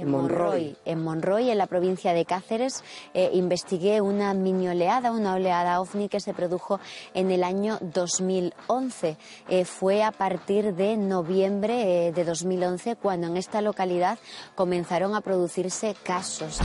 [0.00, 0.76] En Monroy.
[0.84, 2.82] En Monroy, en la provincia de Cáceres,
[3.14, 6.80] eh, investigué una mini oleada, una oleada ovni que se produjo
[7.14, 9.16] en el año 2011.
[9.48, 14.18] Eh, fue a partir de noviembre eh, de 2011 cuando en esta localidad
[14.54, 16.60] comenzaron a producirse casos.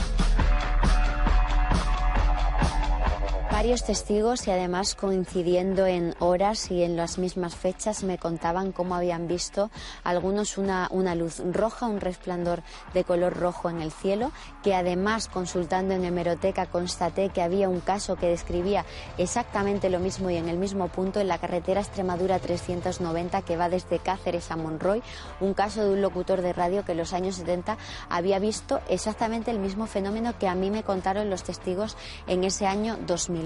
[3.54, 8.96] Varios testigos y además coincidiendo en horas y en las mismas fechas me contaban cómo
[8.96, 9.70] habían visto
[10.04, 12.64] algunos una, una luz roja, un resplandor
[12.96, 14.32] de color rojo en el cielo,
[14.64, 18.86] que además consultando en hemeroteca constaté que había un caso que describía
[19.20, 23.70] exactamente lo mismo y en el mismo punto en la carretera Extremadura 390 que va
[23.70, 25.04] desde Cáceres a Monroy,
[25.42, 27.78] un caso de un locutor de radio que en los años 70
[28.10, 32.66] había visto exactamente el mismo fenómeno que a mí me contaron los testigos en ese
[32.66, 33.43] año 2000.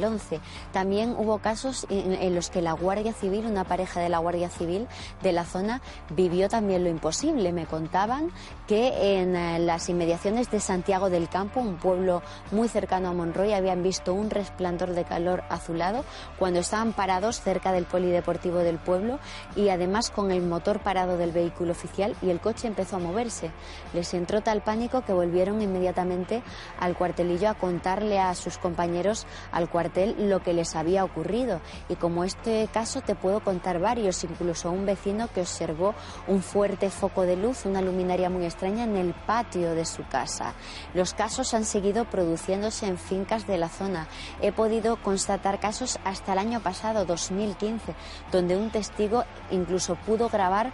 [0.71, 4.87] También hubo casos en, los que la Guardia Civil, una pareja de la Guardia Civil
[5.21, 7.51] de la zona, vivió también lo imposible.
[7.51, 8.31] Me contaban
[8.67, 13.53] que en eh, las inmediaciones de Santiago del Campo, un pueblo muy cercano a Monroy,
[13.53, 16.03] habían visto un resplandor de calor azulado
[16.37, 19.19] cuando estaban parados cerca del polideportivo del pueblo
[19.55, 23.51] y además con el motor parado del vehículo oficial y el coche empezó a moverse.
[23.93, 26.43] Les entró tal pánico que volvieron inmediatamente
[26.79, 29.86] al cuartelillo a contarle a sus compañeros al cuartel
[30.17, 31.61] lo que les había ocurrido.
[31.89, 35.93] Y como este caso te puedo contar varios, incluso un vecino que observó
[36.27, 40.53] un fuerte foco de luz, una luminaria muy extraña en el patio de su casa.
[40.93, 44.07] Los casos han seguido produciéndose en fincas de la zona.
[44.41, 47.95] He podido constatar casos hasta el año pasado, 2015,
[48.31, 50.73] donde un testigo incluso pudo grabar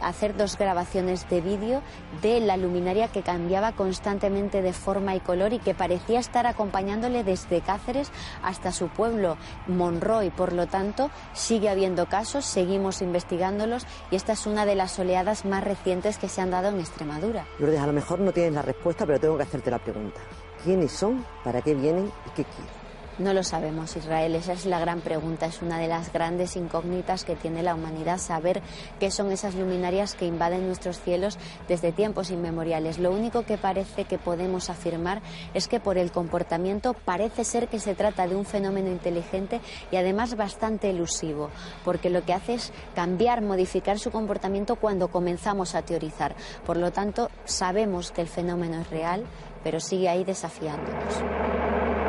[0.00, 1.82] hacer dos grabaciones de vídeo
[2.22, 7.24] de la luminaria que cambiaba constantemente de forma y color y que parecía estar acompañándole
[7.24, 8.10] desde Cáceres
[8.42, 10.30] hasta su pueblo, Monroy.
[10.30, 15.44] Por lo tanto, sigue habiendo casos, seguimos investigándolos y esta es una de las oleadas
[15.44, 17.46] más recientes que se han dado en Extremadura.
[17.58, 20.20] Lourdes, a lo mejor no tienes la respuesta, pero tengo que hacerte la pregunta.
[20.64, 21.24] ¿Quiénes son?
[21.44, 22.10] ¿Para qué vienen?
[22.26, 22.85] ¿Y qué quieren?
[23.18, 24.34] No lo sabemos, Israel.
[24.34, 25.46] Esa es la gran pregunta.
[25.46, 28.60] Es una de las grandes incógnitas que tiene la humanidad, saber
[29.00, 32.98] qué son esas luminarias que invaden nuestros cielos desde tiempos inmemoriales.
[32.98, 35.22] Lo único que parece que podemos afirmar
[35.54, 39.96] es que por el comportamiento parece ser que se trata de un fenómeno inteligente y
[39.96, 41.48] además bastante elusivo,
[41.86, 46.36] porque lo que hace es cambiar, modificar su comportamiento cuando comenzamos a teorizar.
[46.66, 49.24] Por lo tanto, sabemos que el fenómeno es real,
[49.64, 52.05] pero sigue ahí desafiándonos.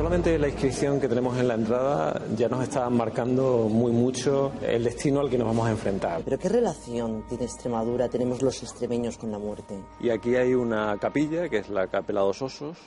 [0.00, 4.84] Solamente la inscripción que tenemos en la entrada ya nos está marcando muy mucho el
[4.84, 6.22] destino al que nos vamos a enfrentar.
[6.24, 9.74] ¿Pero qué relación tiene Extremadura, tenemos los extremeños con la muerte?
[10.00, 12.78] Y aquí hay una capilla, que es la Capela dos Osos,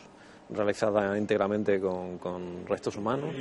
[0.50, 3.36] realizada íntegramente con, con restos humanos.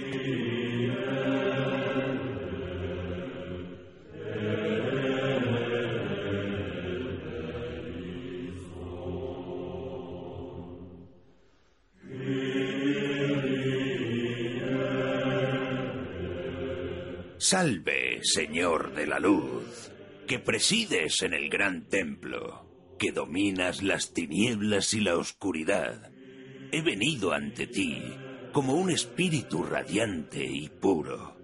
[17.52, 19.92] Salve, Señor de la Luz,
[20.26, 22.66] que presides en el gran templo,
[22.98, 26.10] que dominas las tinieblas y la oscuridad.
[26.72, 28.02] He venido ante ti
[28.54, 31.36] como un espíritu radiante y puro.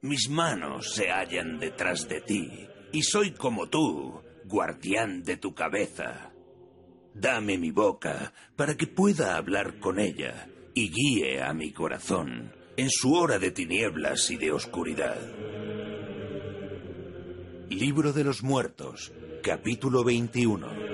[0.00, 2.48] Mis manos se hallan detrás de ti,
[2.90, 6.32] y soy como tú, guardián de tu cabeza.
[7.12, 12.88] Dame mi boca para que pueda hablar con ella y guíe a mi corazón en
[12.90, 15.18] su hora de tinieblas y de oscuridad.
[17.68, 19.12] Libro de los Muertos,
[19.42, 20.91] capítulo 21.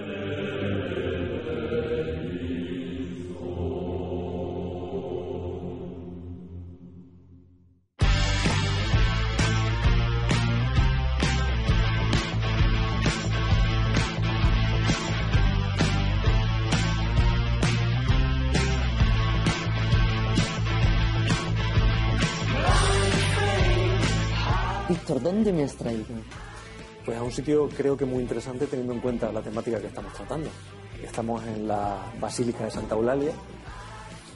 [25.28, 26.06] ¿Dónde me has traído?
[27.04, 30.10] Pues a un sitio creo que muy interesante teniendo en cuenta la temática que estamos
[30.14, 30.48] tratando.
[31.02, 33.32] Estamos en la Basílica de Santa Eulalia.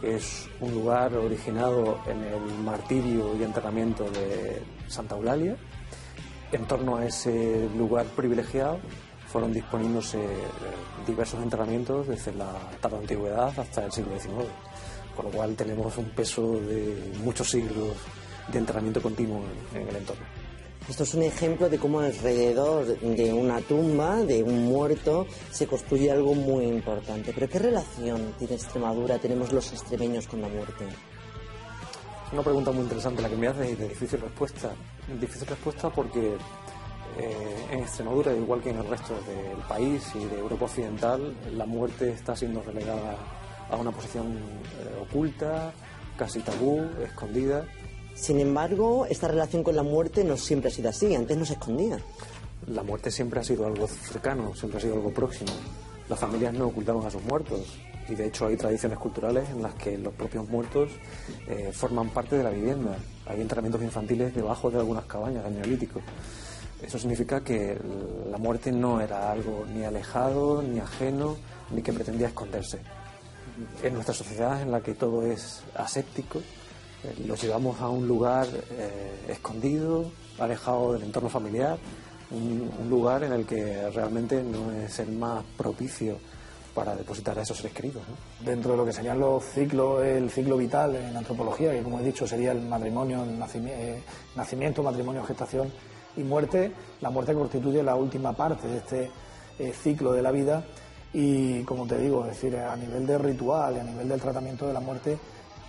[0.03, 5.57] Es un lugar originado en el martirio y enterramiento de Santa Eulalia.
[6.53, 8.78] En torno a ese lugar privilegiado
[9.28, 10.28] fueron disponiéndose eh,
[11.07, 14.51] diversos enterramientos desde la tarde antigüedad hasta el siglo XIX,
[15.16, 17.97] con lo cual tenemos un peso de muchos siglos
[18.53, 19.43] de enterramiento continuo
[19.74, 20.41] en el entorno.
[20.89, 26.11] Esto es un ejemplo de cómo alrededor de una tumba, de un muerto, se construye
[26.11, 27.33] algo muy importante.
[27.33, 30.85] Pero ¿qué relación tiene Extremadura, tenemos los extremeños con la muerte?
[32.33, 34.72] Una pregunta muy interesante la que me haces y de difícil respuesta.
[35.20, 36.37] Difícil respuesta porque
[37.18, 41.64] eh, en Extremadura, igual que en el resto del país y de Europa Occidental, la
[41.64, 43.16] muerte está siendo relegada
[43.70, 45.72] a una posición eh, oculta,
[46.16, 47.64] casi tabú, escondida
[48.14, 51.54] sin embargo, esta relación con la muerte no siempre ha sido así, antes no se
[51.54, 51.98] escondía.
[52.68, 55.52] La muerte siempre ha sido algo cercano, siempre ha sido algo próximo.
[56.08, 57.60] Las familias no ocultaban a sus muertos
[58.08, 60.90] y de hecho hay tradiciones culturales en las que los propios muertos
[61.48, 62.96] eh, forman parte de la vivienda.
[63.26, 66.00] Hay entrenamientos infantiles debajo de algunas cabañas del neolítico.
[66.82, 67.78] Eso significa que
[68.30, 71.36] la muerte no era algo ni alejado, ni ajeno,
[71.70, 72.80] ni que pretendía esconderse.
[73.82, 76.40] En nuestra sociedad en la que todo es aséptico,
[77.26, 81.78] los llevamos a un lugar eh, escondido, alejado del entorno familiar,
[82.30, 86.16] un, lugar en el que realmente no es el más propicio
[86.74, 88.03] para depositar a esos seres queridos.
[88.44, 92.03] Dentro de lo que serían los ciclos, el ciclo vital en antropología, que como he
[92.03, 94.03] dicho sería el matrimonio, el eh,
[94.34, 95.70] nacimiento, matrimonio, gestación
[96.16, 99.11] y muerte, la muerte constituye la última parte de este
[99.59, 100.64] eh, ciclo de la vida
[101.12, 104.72] y, como te digo, es decir, a nivel de ritual, a nivel del tratamiento de
[104.72, 105.18] la muerte,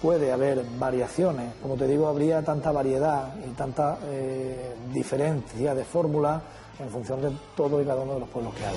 [0.03, 1.53] puede haber variaciones.
[1.61, 6.41] Como te digo, habría tanta variedad y tanta eh, diferencia de fórmula
[6.77, 8.75] en función de todo y cada uno de los pueblos que hay.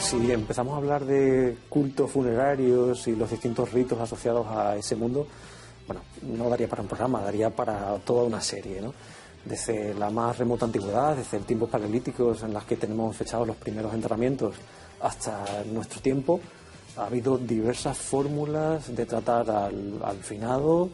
[0.00, 5.26] Si empezamos a hablar de cultos funerarios y los distintos ritos asociados a ese mundo,
[5.86, 8.94] bueno, no daría para un programa, daría para toda una serie, ¿no?
[9.44, 13.92] Desde la más remota antigüedad, desde tiempos paleolíticos en los que tenemos fechados los primeros
[13.92, 14.54] enterramientos,
[15.02, 16.40] hasta nuestro tiempo,
[16.96, 20.90] ha habido diversas fórmulas de tratar al, finado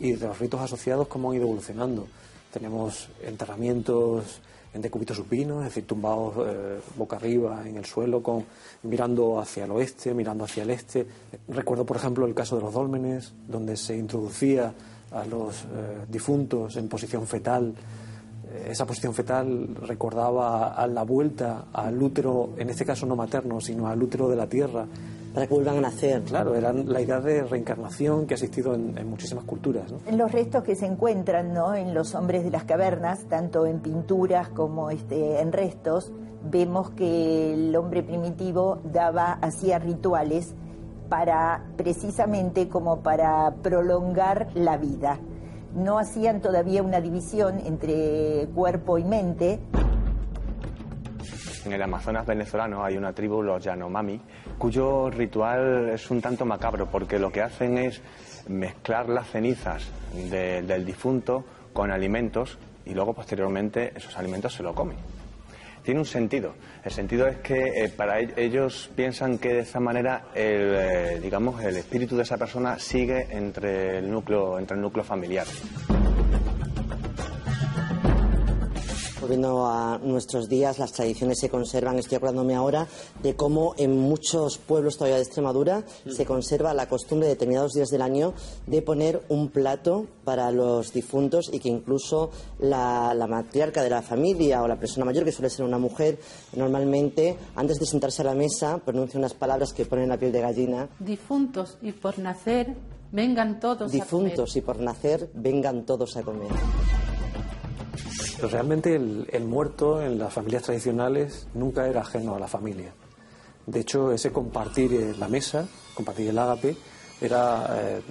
[0.00, 2.06] y de los ritos asociados cómo han ido evolucionando.
[2.52, 4.40] Tenemos enterramientos
[4.72, 8.44] en decúbito supino, es decir, tumbados eh, boca arriba en el suelo, con,
[8.82, 11.06] mirando hacia el oeste, mirando hacia el este.
[11.48, 14.74] Recuerdo, por ejemplo, el caso de los dólmenes, donde se introducía
[15.12, 17.72] a los eh, difuntos en posición fetal.
[18.52, 23.60] Eh, esa posición fetal recordaba a la vuelta al útero, en este caso no materno,
[23.60, 24.86] sino al útero de la tierra,
[25.34, 26.22] para que vuelvan a nacer.
[26.22, 29.92] Claro, era la idea de reencarnación que ha existido en, muchísimas culturas.
[30.06, 31.74] En Los restos que se encuentran ¿no?
[31.74, 36.12] en los hombres de las cavernas, tanto en pinturas como este, en restos,
[36.48, 40.54] vemos que el hombre primitivo daba, hacía rituales
[41.08, 45.18] para precisamente como para prolongar la vida.
[45.74, 49.58] No hacían todavía una división entre cuerpo y mente.
[51.64, 54.20] En el Amazonas venezolano hay una tribu, los Yanomami,
[54.58, 58.02] cuyo ritual es un tanto macabro porque lo que hacen es
[58.48, 64.98] mezclar las cenizas del difunto con alimentos y luego posteriormente esos alimentos se lo comen.
[65.82, 66.54] Tiene un sentido.
[66.82, 71.62] El sentido es que eh, para ellos piensan que de esa manera el, eh, digamos,
[71.62, 75.46] el espíritu de esa persona sigue entre el núcleo, entre el núcleo familiar.
[79.24, 81.98] Volviendo a nuestros días, las tradiciones se conservan.
[81.98, 82.86] Estoy acordándome ahora
[83.22, 87.88] de cómo en muchos pueblos todavía de Extremadura se conserva la costumbre de determinados días
[87.88, 88.34] del año
[88.66, 94.62] de poner un plato para los difuntos y que incluso la, matriarca de la familia
[94.62, 96.18] o la persona mayor, que suele ser una mujer,
[96.54, 100.42] normalmente antes de sentarse a la mesa pronuncia unas palabras que ponen la piel de
[100.42, 100.88] gallina.
[100.98, 102.74] Difuntos y por nacer
[103.10, 104.56] vengan todos Difuntos a comer.
[104.56, 107.13] y por nacer vengan todos a comer.
[108.44, 112.92] Pero realmente el, muerto en las familias tradicionales nunca era ajeno a la familia.
[113.64, 116.76] De hecho, ese compartir eh, la mesa, compartir el ágape,
[117.22, 118.02] era eh,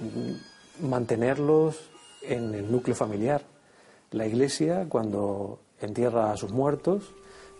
[0.81, 1.91] mantenerlos
[2.23, 3.43] en el núcleo familiar.
[4.09, 7.13] La Iglesia, cuando entierra a sus muertos,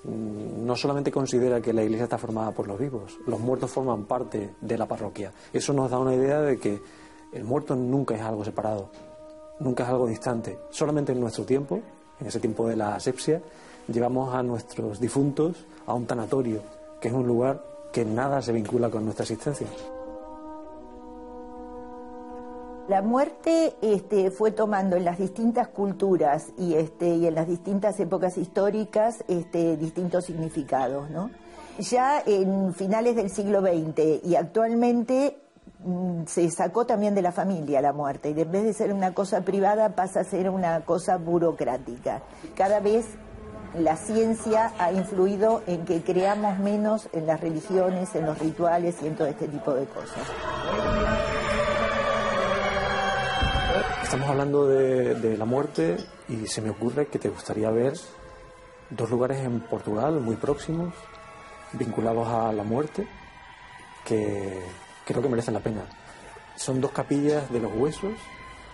[0.03, 4.05] mm, no solamente considera que la Iglesia está formada por los vivos, los muertos forman
[4.05, 5.31] parte de la parroquia.
[5.53, 6.81] Eso nos da una idea de que
[7.33, 8.89] el muerto nunca es algo separado,
[9.59, 10.57] nunca es algo distante.
[10.71, 11.79] Solamente en nuestro tiempo
[12.19, 13.41] en ese tiempo de la asepsia,
[13.87, 16.61] llevamos a nuestros difuntos a un tanatorio,
[17.01, 19.67] que es un lugar que nada se vincula con nuestra existencia.
[22.89, 28.37] La muerte este, fue tomando en las distintas culturas y, este, en las distintas épocas
[28.37, 31.09] históricas este, distintos significados.
[31.09, 31.29] ¿no?
[31.79, 35.37] Ya en finales del siglo XX y actualmente
[36.27, 39.41] se sacó también de la familia la muerte y en vez de ser una cosa
[39.41, 42.21] privada pasa a ser una cosa burocrática.
[42.55, 43.05] Cada vez
[43.77, 49.07] la ciencia ha influido en que creamos menos en las religiones, en los rituales y
[49.07, 50.27] en todo este tipo de cosas.
[54.03, 55.97] Estamos hablando de, la muerte
[56.29, 57.93] y se me ocurre que te gustaría ver
[58.91, 60.93] dos lugares en Portugal muy próximos,
[61.73, 63.07] vinculados a la muerte,
[64.05, 64.61] que
[65.05, 65.81] creo que merecen la pena.
[66.55, 68.13] Son dos capillas de los huesos,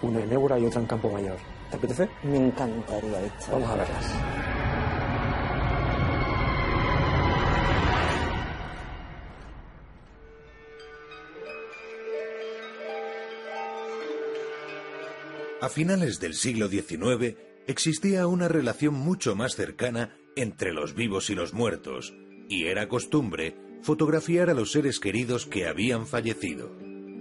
[0.01, 1.38] una en Évora y otra en Campo Mayor.
[1.69, 2.09] ¿Te apetece?
[2.23, 3.51] Me encantaría, hecho.
[3.51, 4.13] Vamos a verlas.
[15.61, 21.36] A finales del siglo XIX existía una relación mucho más cercana entre los vivos y
[21.36, 22.15] los muertos,
[22.47, 26.71] y era costumbre fotografiar a los seres queridos que habían fallecido.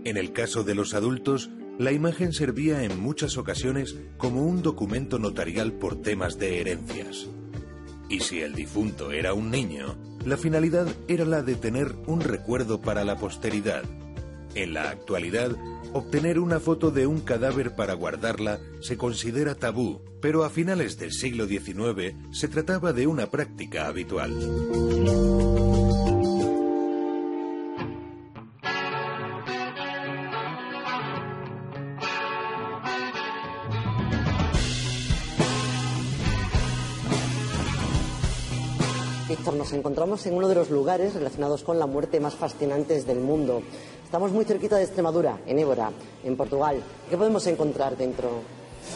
[0.04, 5.18] En el caso de los adultos, la imagen servía en muchas ocasiones como un documento
[5.18, 7.28] notarial por temas de herencias.
[8.08, 12.80] Y si el difunto era un niño, la finalidad era la de tener un recuerdo
[12.80, 13.84] para la posteridad.
[14.54, 15.56] En la actualidad,
[15.92, 21.12] Obtener una foto de un cadáver para guardarla se considera tabú, pero a finales del
[21.12, 24.34] siglo XIX se trataba de una práctica habitual.
[40.08, 43.60] Encontramos en uno de los lugares relacionados con la muerte más fascinantes del mundo.
[44.02, 45.90] Estamos muy cerquita de Extremadura, en Évora,
[46.24, 46.82] en Portugal.
[47.10, 48.30] ¿Qué podemos encontrar dentro?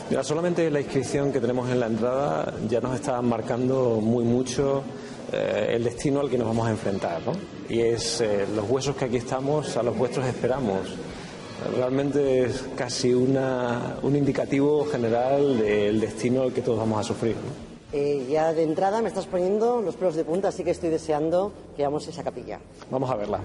[0.08, 4.82] Mira, solamente la inscripción que tenemos en la entrada ya nos está marcando muy mucho
[5.30, 7.32] eh, el destino al que nos vamos a enfrentar, ¿no?
[7.68, 10.80] Y es eh, los huesos que aquí estamos, a los vuestros esperamos.
[11.76, 17.36] Realmente es casi una, un indicativo general del destino al que todos vamos a sufrir.
[17.92, 21.52] Eh, ya de entrada me estás poniendo los pelos de punta, así que estoy deseando
[21.76, 22.58] que veamos esa capilla.
[22.90, 23.40] Vamos a verla.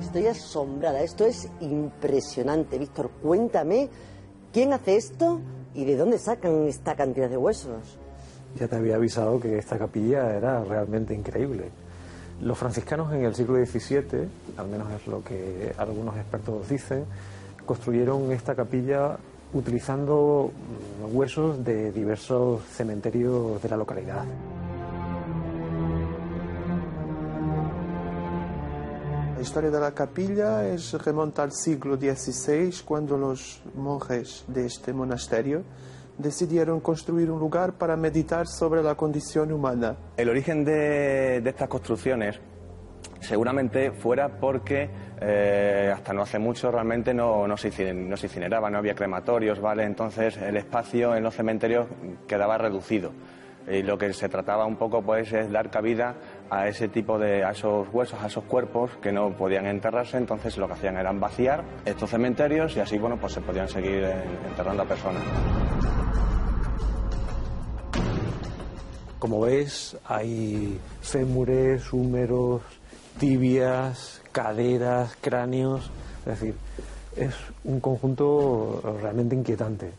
[0.00, 2.78] Estoy asombrada, esto es impresionante.
[2.78, 3.90] Víctor, cuéntame,
[4.52, 5.40] ¿quién hace esto
[5.74, 7.98] y de dónde sacan esta cantidad de huesos?
[8.54, 11.70] Ya te había avisado que esta capilla era realmente increíble.
[12.40, 14.28] Los franciscanos en el siglo XVII,
[14.58, 17.04] al menos es lo que algunos expertos dicen,
[17.64, 19.16] construyeron esta capilla
[19.52, 20.50] utilizando
[21.12, 24.24] huesos de diversos cementerios de la localidad.
[29.36, 34.92] La historia de la capilla es, remonta al siglo XVI, cuando los monjes de este
[34.92, 35.62] monasterio
[36.18, 39.96] decidieron construir un lugar para meditar sobre la condición humana.
[40.16, 42.40] El origen de, estas construcciones
[43.20, 44.88] seguramente fuera porque
[45.20, 49.60] eh, hasta no hace mucho realmente no, no, se, no se incineraba, no había crematorios,
[49.60, 49.84] ¿vale?
[49.84, 51.86] Entonces el espacio en los cementerios
[52.26, 53.12] quedaba reducido
[53.68, 56.14] y lo que se trataba un poco pues es dar cabida
[56.50, 60.56] a ese tipo de a esos huesos, a esos cuerpos que no podían enterrarse, entonces
[60.56, 64.04] lo que hacían era vaciar estos cementerios y así bueno pues se podían seguir
[64.48, 65.22] enterrando a personas.
[69.18, 72.62] Como ves, hay fémures, húmeros,
[73.18, 75.90] tibias, caderas, cráneos,
[76.20, 76.54] es decir,
[77.16, 79.90] es un conjunto realmente inquietante.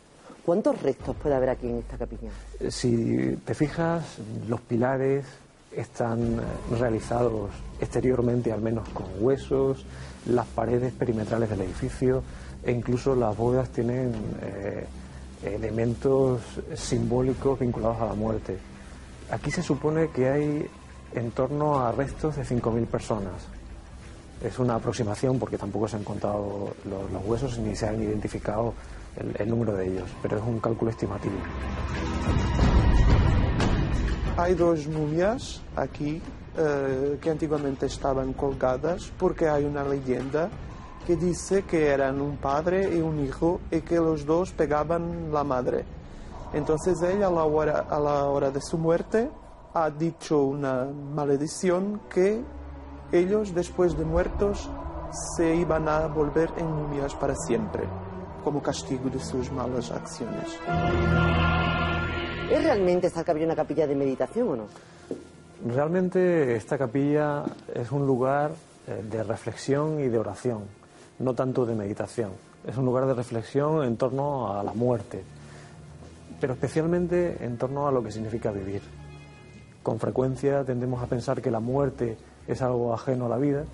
[0.44, 2.30] ¿Cuántos restos puede haber aquí en esta capilla?
[2.70, 5.26] Si te fijas, los pilares
[5.72, 6.40] están
[6.78, 7.50] realizados
[7.80, 9.84] exteriormente al menos con huesos,
[10.26, 12.22] las paredes perimetrales del edificio
[12.64, 14.12] e incluso las bóvedas tienen
[14.42, 14.86] eh,
[15.42, 16.40] elementos
[16.74, 18.56] simbólicos vinculados a la muerte.
[19.30, 20.70] Aquí se supone que hay
[21.14, 23.46] en torno a restos de 5.000 personas.
[24.42, 28.72] Es una aproximación porque tampoco se han contado los huesos ni se han identificado
[29.38, 31.34] el, número de ellos, pero es un cálculo estimativo.
[34.36, 36.22] Hay dos momias aquí
[36.56, 40.48] eh, que antiguamente estaban colgadas porque hay una leyenda
[41.06, 45.42] que dice que eran un padre y un hijo y que los dos pegaban la
[45.42, 45.84] madre.
[46.52, 49.30] Entonces ella a la hora, a la hora de su muerte
[49.74, 52.42] ha dicho una maledición que
[53.12, 54.68] ellos después de muertos
[55.36, 57.84] se iban a volver en momias para siempre
[58.44, 60.58] como castigo de sus malas acciones.
[62.50, 64.64] ¿Es realmente esta capilla una capilla de meditación o no?
[65.66, 67.44] Realmente esta capilla
[67.74, 68.52] es un lugar
[68.86, 70.62] eh, de reflexión y de oración,
[71.18, 72.30] no tanto de meditación.
[72.66, 75.22] Es un lugar de reflexión en torno a la muerte,
[76.40, 78.82] pero especialmente en torno a lo que significa vivir.
[79.82, 82.16] Con frecuencia tendemos a pensar que la muerte
[82.46, 83.64] es algo ajeno a la vida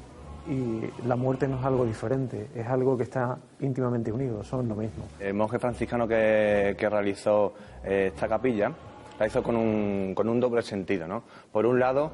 [0.47, 4.75] y la muerte no es algo diferente, es algo que está íntimamente unido, son lo
[4.75, 5.05] mismo.
[5.19, 8.73] El monje franciscano que, realizó eh, esta capilla
[9.19, 11.07] la hizo con un, con un doble sentido.
[11.09, 11.23] ¿no?
[11.51, 12.11] Por un lado,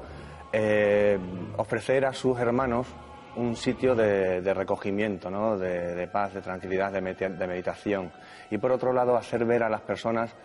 [0.53, 1.17] eh,
[1.57, 2.87] ofrecer a sus hermanos
[3.35, 5.57] un sitio de, recogimiento, ¿no?
[5.57, 8.11] de, paz, de tranquilidad, de, meditación.
[8.49, 10.35] Y por otro lado, hacer ver a las personas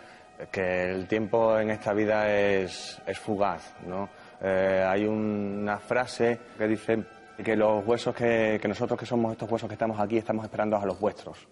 [0.51, 3.75] que el tiempo en esta vida es, fugaz.
[3.85, 4.09] ¿no?
[4.41, 7.03] Eh, hay una frase que dice
[7.43, 10.85] que los huesos que, nosotros que somos estos huesos que estamos aquí estamos esperando a
[10.85, 11.47] los vuestros.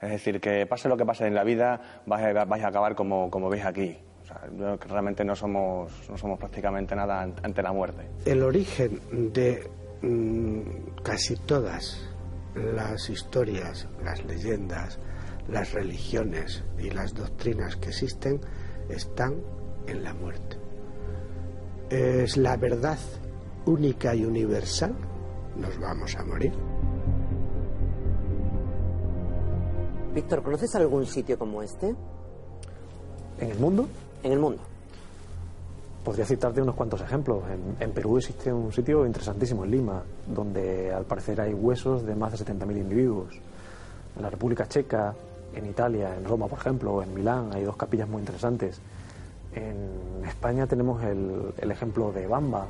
[0.00, 3.50] Es decir, que pase lo que pase en la vida, vais a, acabar como, como
[3.50, 3.98] veis aquí.
[4.22, 8.08] O sea, realmente no somos, no somos prácticamente nada ante la muerte.
[8.24, 9.00] El origen
[9.32, 9.68] de
[11.02, 12.08] casi todas
[12.54, 14.98] las historias, las leyendas,
[15.48, 18.40] las religiones y las doctrinas que existen
[18.88, 19.42] están
[19.86, 20.56] en la muerte.
[21.90, 22.98] Es la verdad
[23.66, 24.94] única y universal
[25.56, 26.52] nos vamos a morir.
[30.14, 31.94] Víctor, ¿conoces algún sitio como este?
[33.38, 33.88] ¿En el mundo?
[34.22, 34.62] En el mundo.
[36.04, 37.42] Podría citarte unos cuantos ejemplos.
[37.78, 42.32] En, Perú existe un sitio interesantísimo, en Lima, donde al parecer hay huesos de más
[42.32, 43.34] de 70.000 individuos.
[44.16, 45.14] En la República Checa,
[45.54, 48.80] en Italia, en Roma, por ejemplo, en Milán, hay dos capillas muy interesantes.
[49.54, 52.66] En España tenemos el, el ejemplo de Bamba,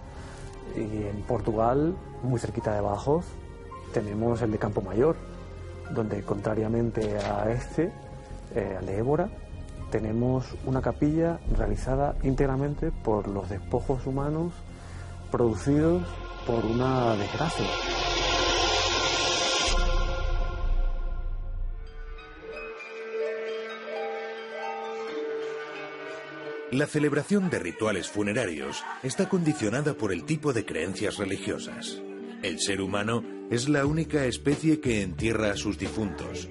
[0.77, 3.25] y en Portugal, muy cerquita de Badajoz,
[3.93, 5.17] tenemos el de Campo Mayor,
[5.95, 7.91] donde contrariamente a este,
[8.55, 9.29] eh, al de Évora,
[9.91, 14.53] tenemos una capilla realizada íntegramente por los despojos humanos
[15.31, 16.03] producidos
[16.47, 17.67] por una desgracia.
[26.73, 32.01] La celebración de rituales funerarios está condicionada por el tipo de creencias religiosas.
[32.45, 36.49] El ser humano es la única especie que entierra a sus difuntos.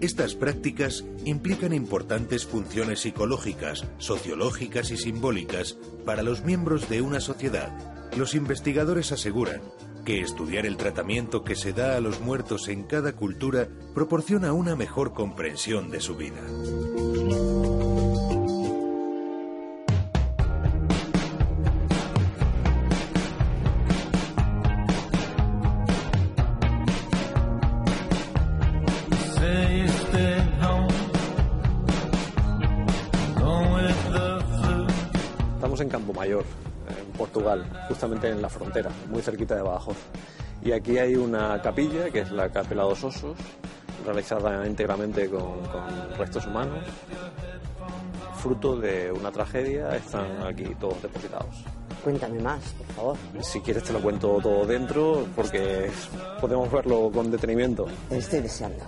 [0.00, 5.76] Estas prácticas implican importantes funciones psicológicas, sociológicas y simbólicas
[6.06, 7.70] para los miembros de una sociedad.
[8.16, 9.60] Los investigadores aseguran
[10.06, 14.74] que estudiar el tratamiento que se da a los muertos en cada cultura proporciona una
[14.74, 16.40] mejor comprensión de su vida.
[37.88, 39.96] Justamente en la frontera, muy cerquita de Badajoz.
[40.62, 43.36] Y aquí hay una capilla, que es la Capela dos Osos,
[44.06, 45.60] realizada íntegramente con,
[46.16, 46.84] restos humanos.
[48.36, 51.64] Fruto de una tragedia, están aquí todos depositados.
[52.02, 53.16] Cuéntame más, por favor.
[53.42, 55.90] Si quieres te lo cuento todo dentro, porque
[56.40, 57.86] podemos verlo con detenimiento.
[58.10, 58.84] Estoy deseando.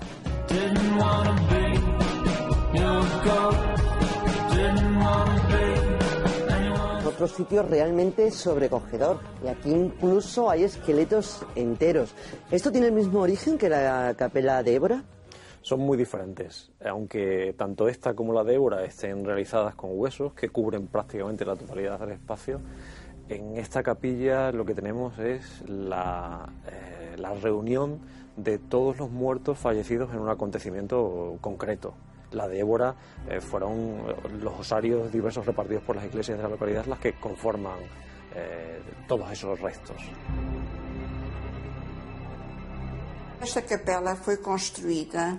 [7.22, 9.20] Otro sitio realmente sobrecogedor.
[9.44, 12.14] Y aquí incluso hay esqueletos enteros.
[12.50, 15.05] ¿Esto tiene el mismo origen que la capela de Évora?
[15.61, 20.48] Son muy diferentes, aunque tanto esta como la de Évora estén realizadas con huesos que
[20.48, 22.61] cubren prácticamente la totalidad del espacio.
[23.28, 28.00] En esta capilla lo que tenemos es la, eh, la reunión
[28.37, 31.95] de todos los muertos fallecidos en un acontecimiento concreto
[32.35, 32.95] la de Évora,
[33.28, 37.14] eh, fueron eh, los osarios diversos repartidos por las iglesias de la localidad las que
[37.14, 37.78] conforman
[38.35, 39.97] eh, todos esos restos.
[43.41, 45.39] Esta capela fue construida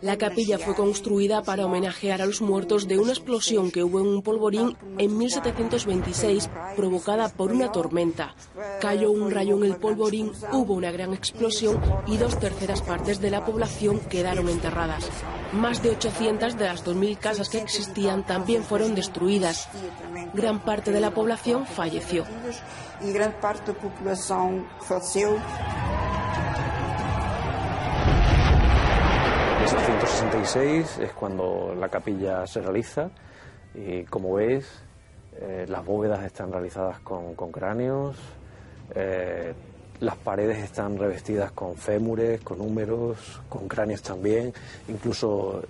[0.00, 4.06] la capilla fue construida para homenajear a los muertos de una explosión que hubo en
[4.06, 8.34] un polvorín en 1726 provocada por una tormenta.
[8.80, 13.30] Cayó un rayo en el polvorín, hubo una gran explosión y dos terceras partes de
[13.30, 15.08] la población quedaron enterradas.
[15.52, 19.68] Más de 800 de las 2.000 casas que existían también fueron destruidas.
[20.32, 22.24] Gran parte de la población falleció.
[23.00, 25.36] Y gran parte de la población falleció.
[29.74, 33.10] 1666 es cuando la capilla se realiza
[33.74, 34.66] y como veis
[35.40, 38.16] eh, las bóvedas están realizadas con, cráneos,
[38.94, 39.52] eh,
[39.98, 44.52] las paredes están revestidas con fémures, con húmeros, con cráneos también,
[44.86, 45.62] incluso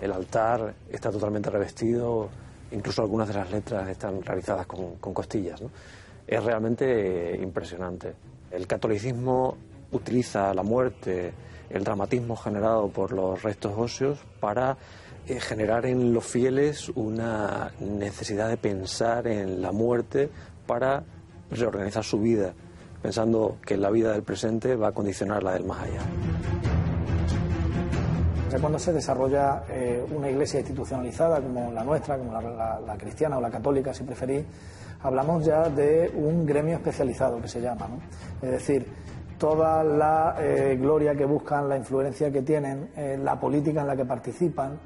[0.00, 2.30] el, altar está totalmente revestido
[2.72, 5.62] incluso algunas de las letras están realizadas con, costillas.
[6.26, 8.14] Es realmente impresionante.
[8.50, 9.56] El catolicismo
[9.92, 11.32] utiliza la muerte,
[11.74, 14.76] el dramatismo generado por los restos óseos para
[15.26, 20.30] eh, generar en los fieles una necesidad de pensar en la muerte
[20.66, 21.02] para
[21.50, 22.54] reorganizar su vida,
[23.02, 26.00] pensando que la vida del presente va a condicionar la del más allá.
[28.60, 33.50] Cuando se desarrolla eh, una iglesia institucionalizada como la nuestra, como la, cristiana o la
[33.50, 34.44] católica, si preferís,
[35.02, 37.88] hablamos ya de un gremio especializado que se llama.
[37.88, 37.98] ¿no?
[38.40, 38.86] Es decir,
[39.44, 43.94] toda la eh, gloria que buscan, la influencia que tienen, eh, la política en la
[43.94, 44.80] que participan,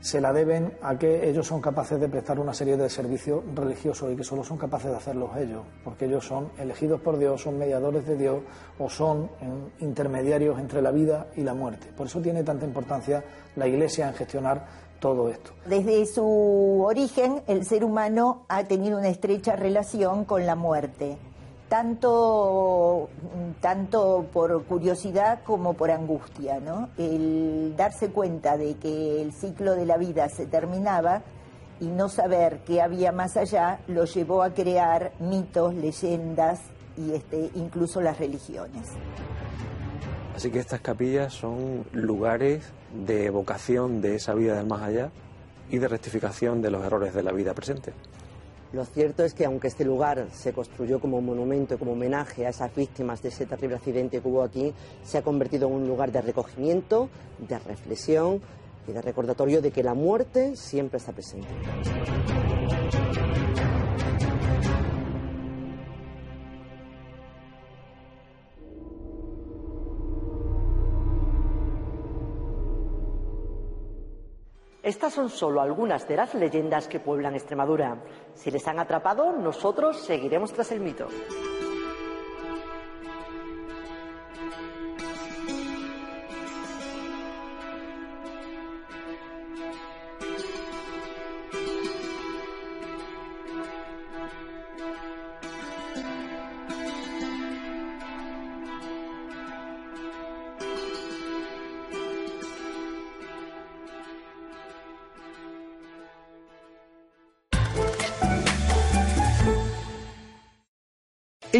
[0.00, 4.10] se la deben a que ellos son capaces de prestar una serie de servicios religiosos
[4.12, 7.56] y que solo son capaces de hacerlos ellos, porque ellos son elegidos por Dios, son
[7.56, 8.42] mediadores de Dios
[8.80, 9.30] o son
[9.78, 11.86] intermediarios entre la vida y la muerte.
[11.96, 13.22] Por eso tiene tanta importancia
[13.54, 14.66] la Iglesia en gestionar
[14.98, 15.52] todo esto.
[15.66, 21.16] Desde su origen, el ser humano ha tenido una estrecha relación con la muerte
[21.70, 23.08] tanto,
[23.60, 26.60] tanto por curiosidad como por angustia.
[26.98, 31.22] El darse cuenta de que el ciclo de la vida se terminaba
[31.78, 36.60] y no saber qué había más allá lo llevó a crear mitos, leyendas
[36.98, 38.88] y este, incluso las religiones.
[40.34, 45.10] Así que estas capillas son lugares de evocación de esa vida del más allá
[45.70, 47.92] y de rectificación de los errores de la vida presente.
[48.72, 52.72] Lo cierto es que aunque este lugar se construyó como monumento, como homenaje a esas
[52.74, 56.22] víctimas de ese terrible accidente que hubo aquí, se ha convertido en un lugar de
[56.22, 57.08] recogimiento,
[57.38, 58.40] de reflexión
[58.86, 61.48] y de recordatorio de que la muerte siempre está presente.
[74.90, 77.96] Estas son solo algunas de las leyendas que pueblan Extremadura.
[78.34, 81.06] Si les han atrapado, nosotros seguiremos tras el mito.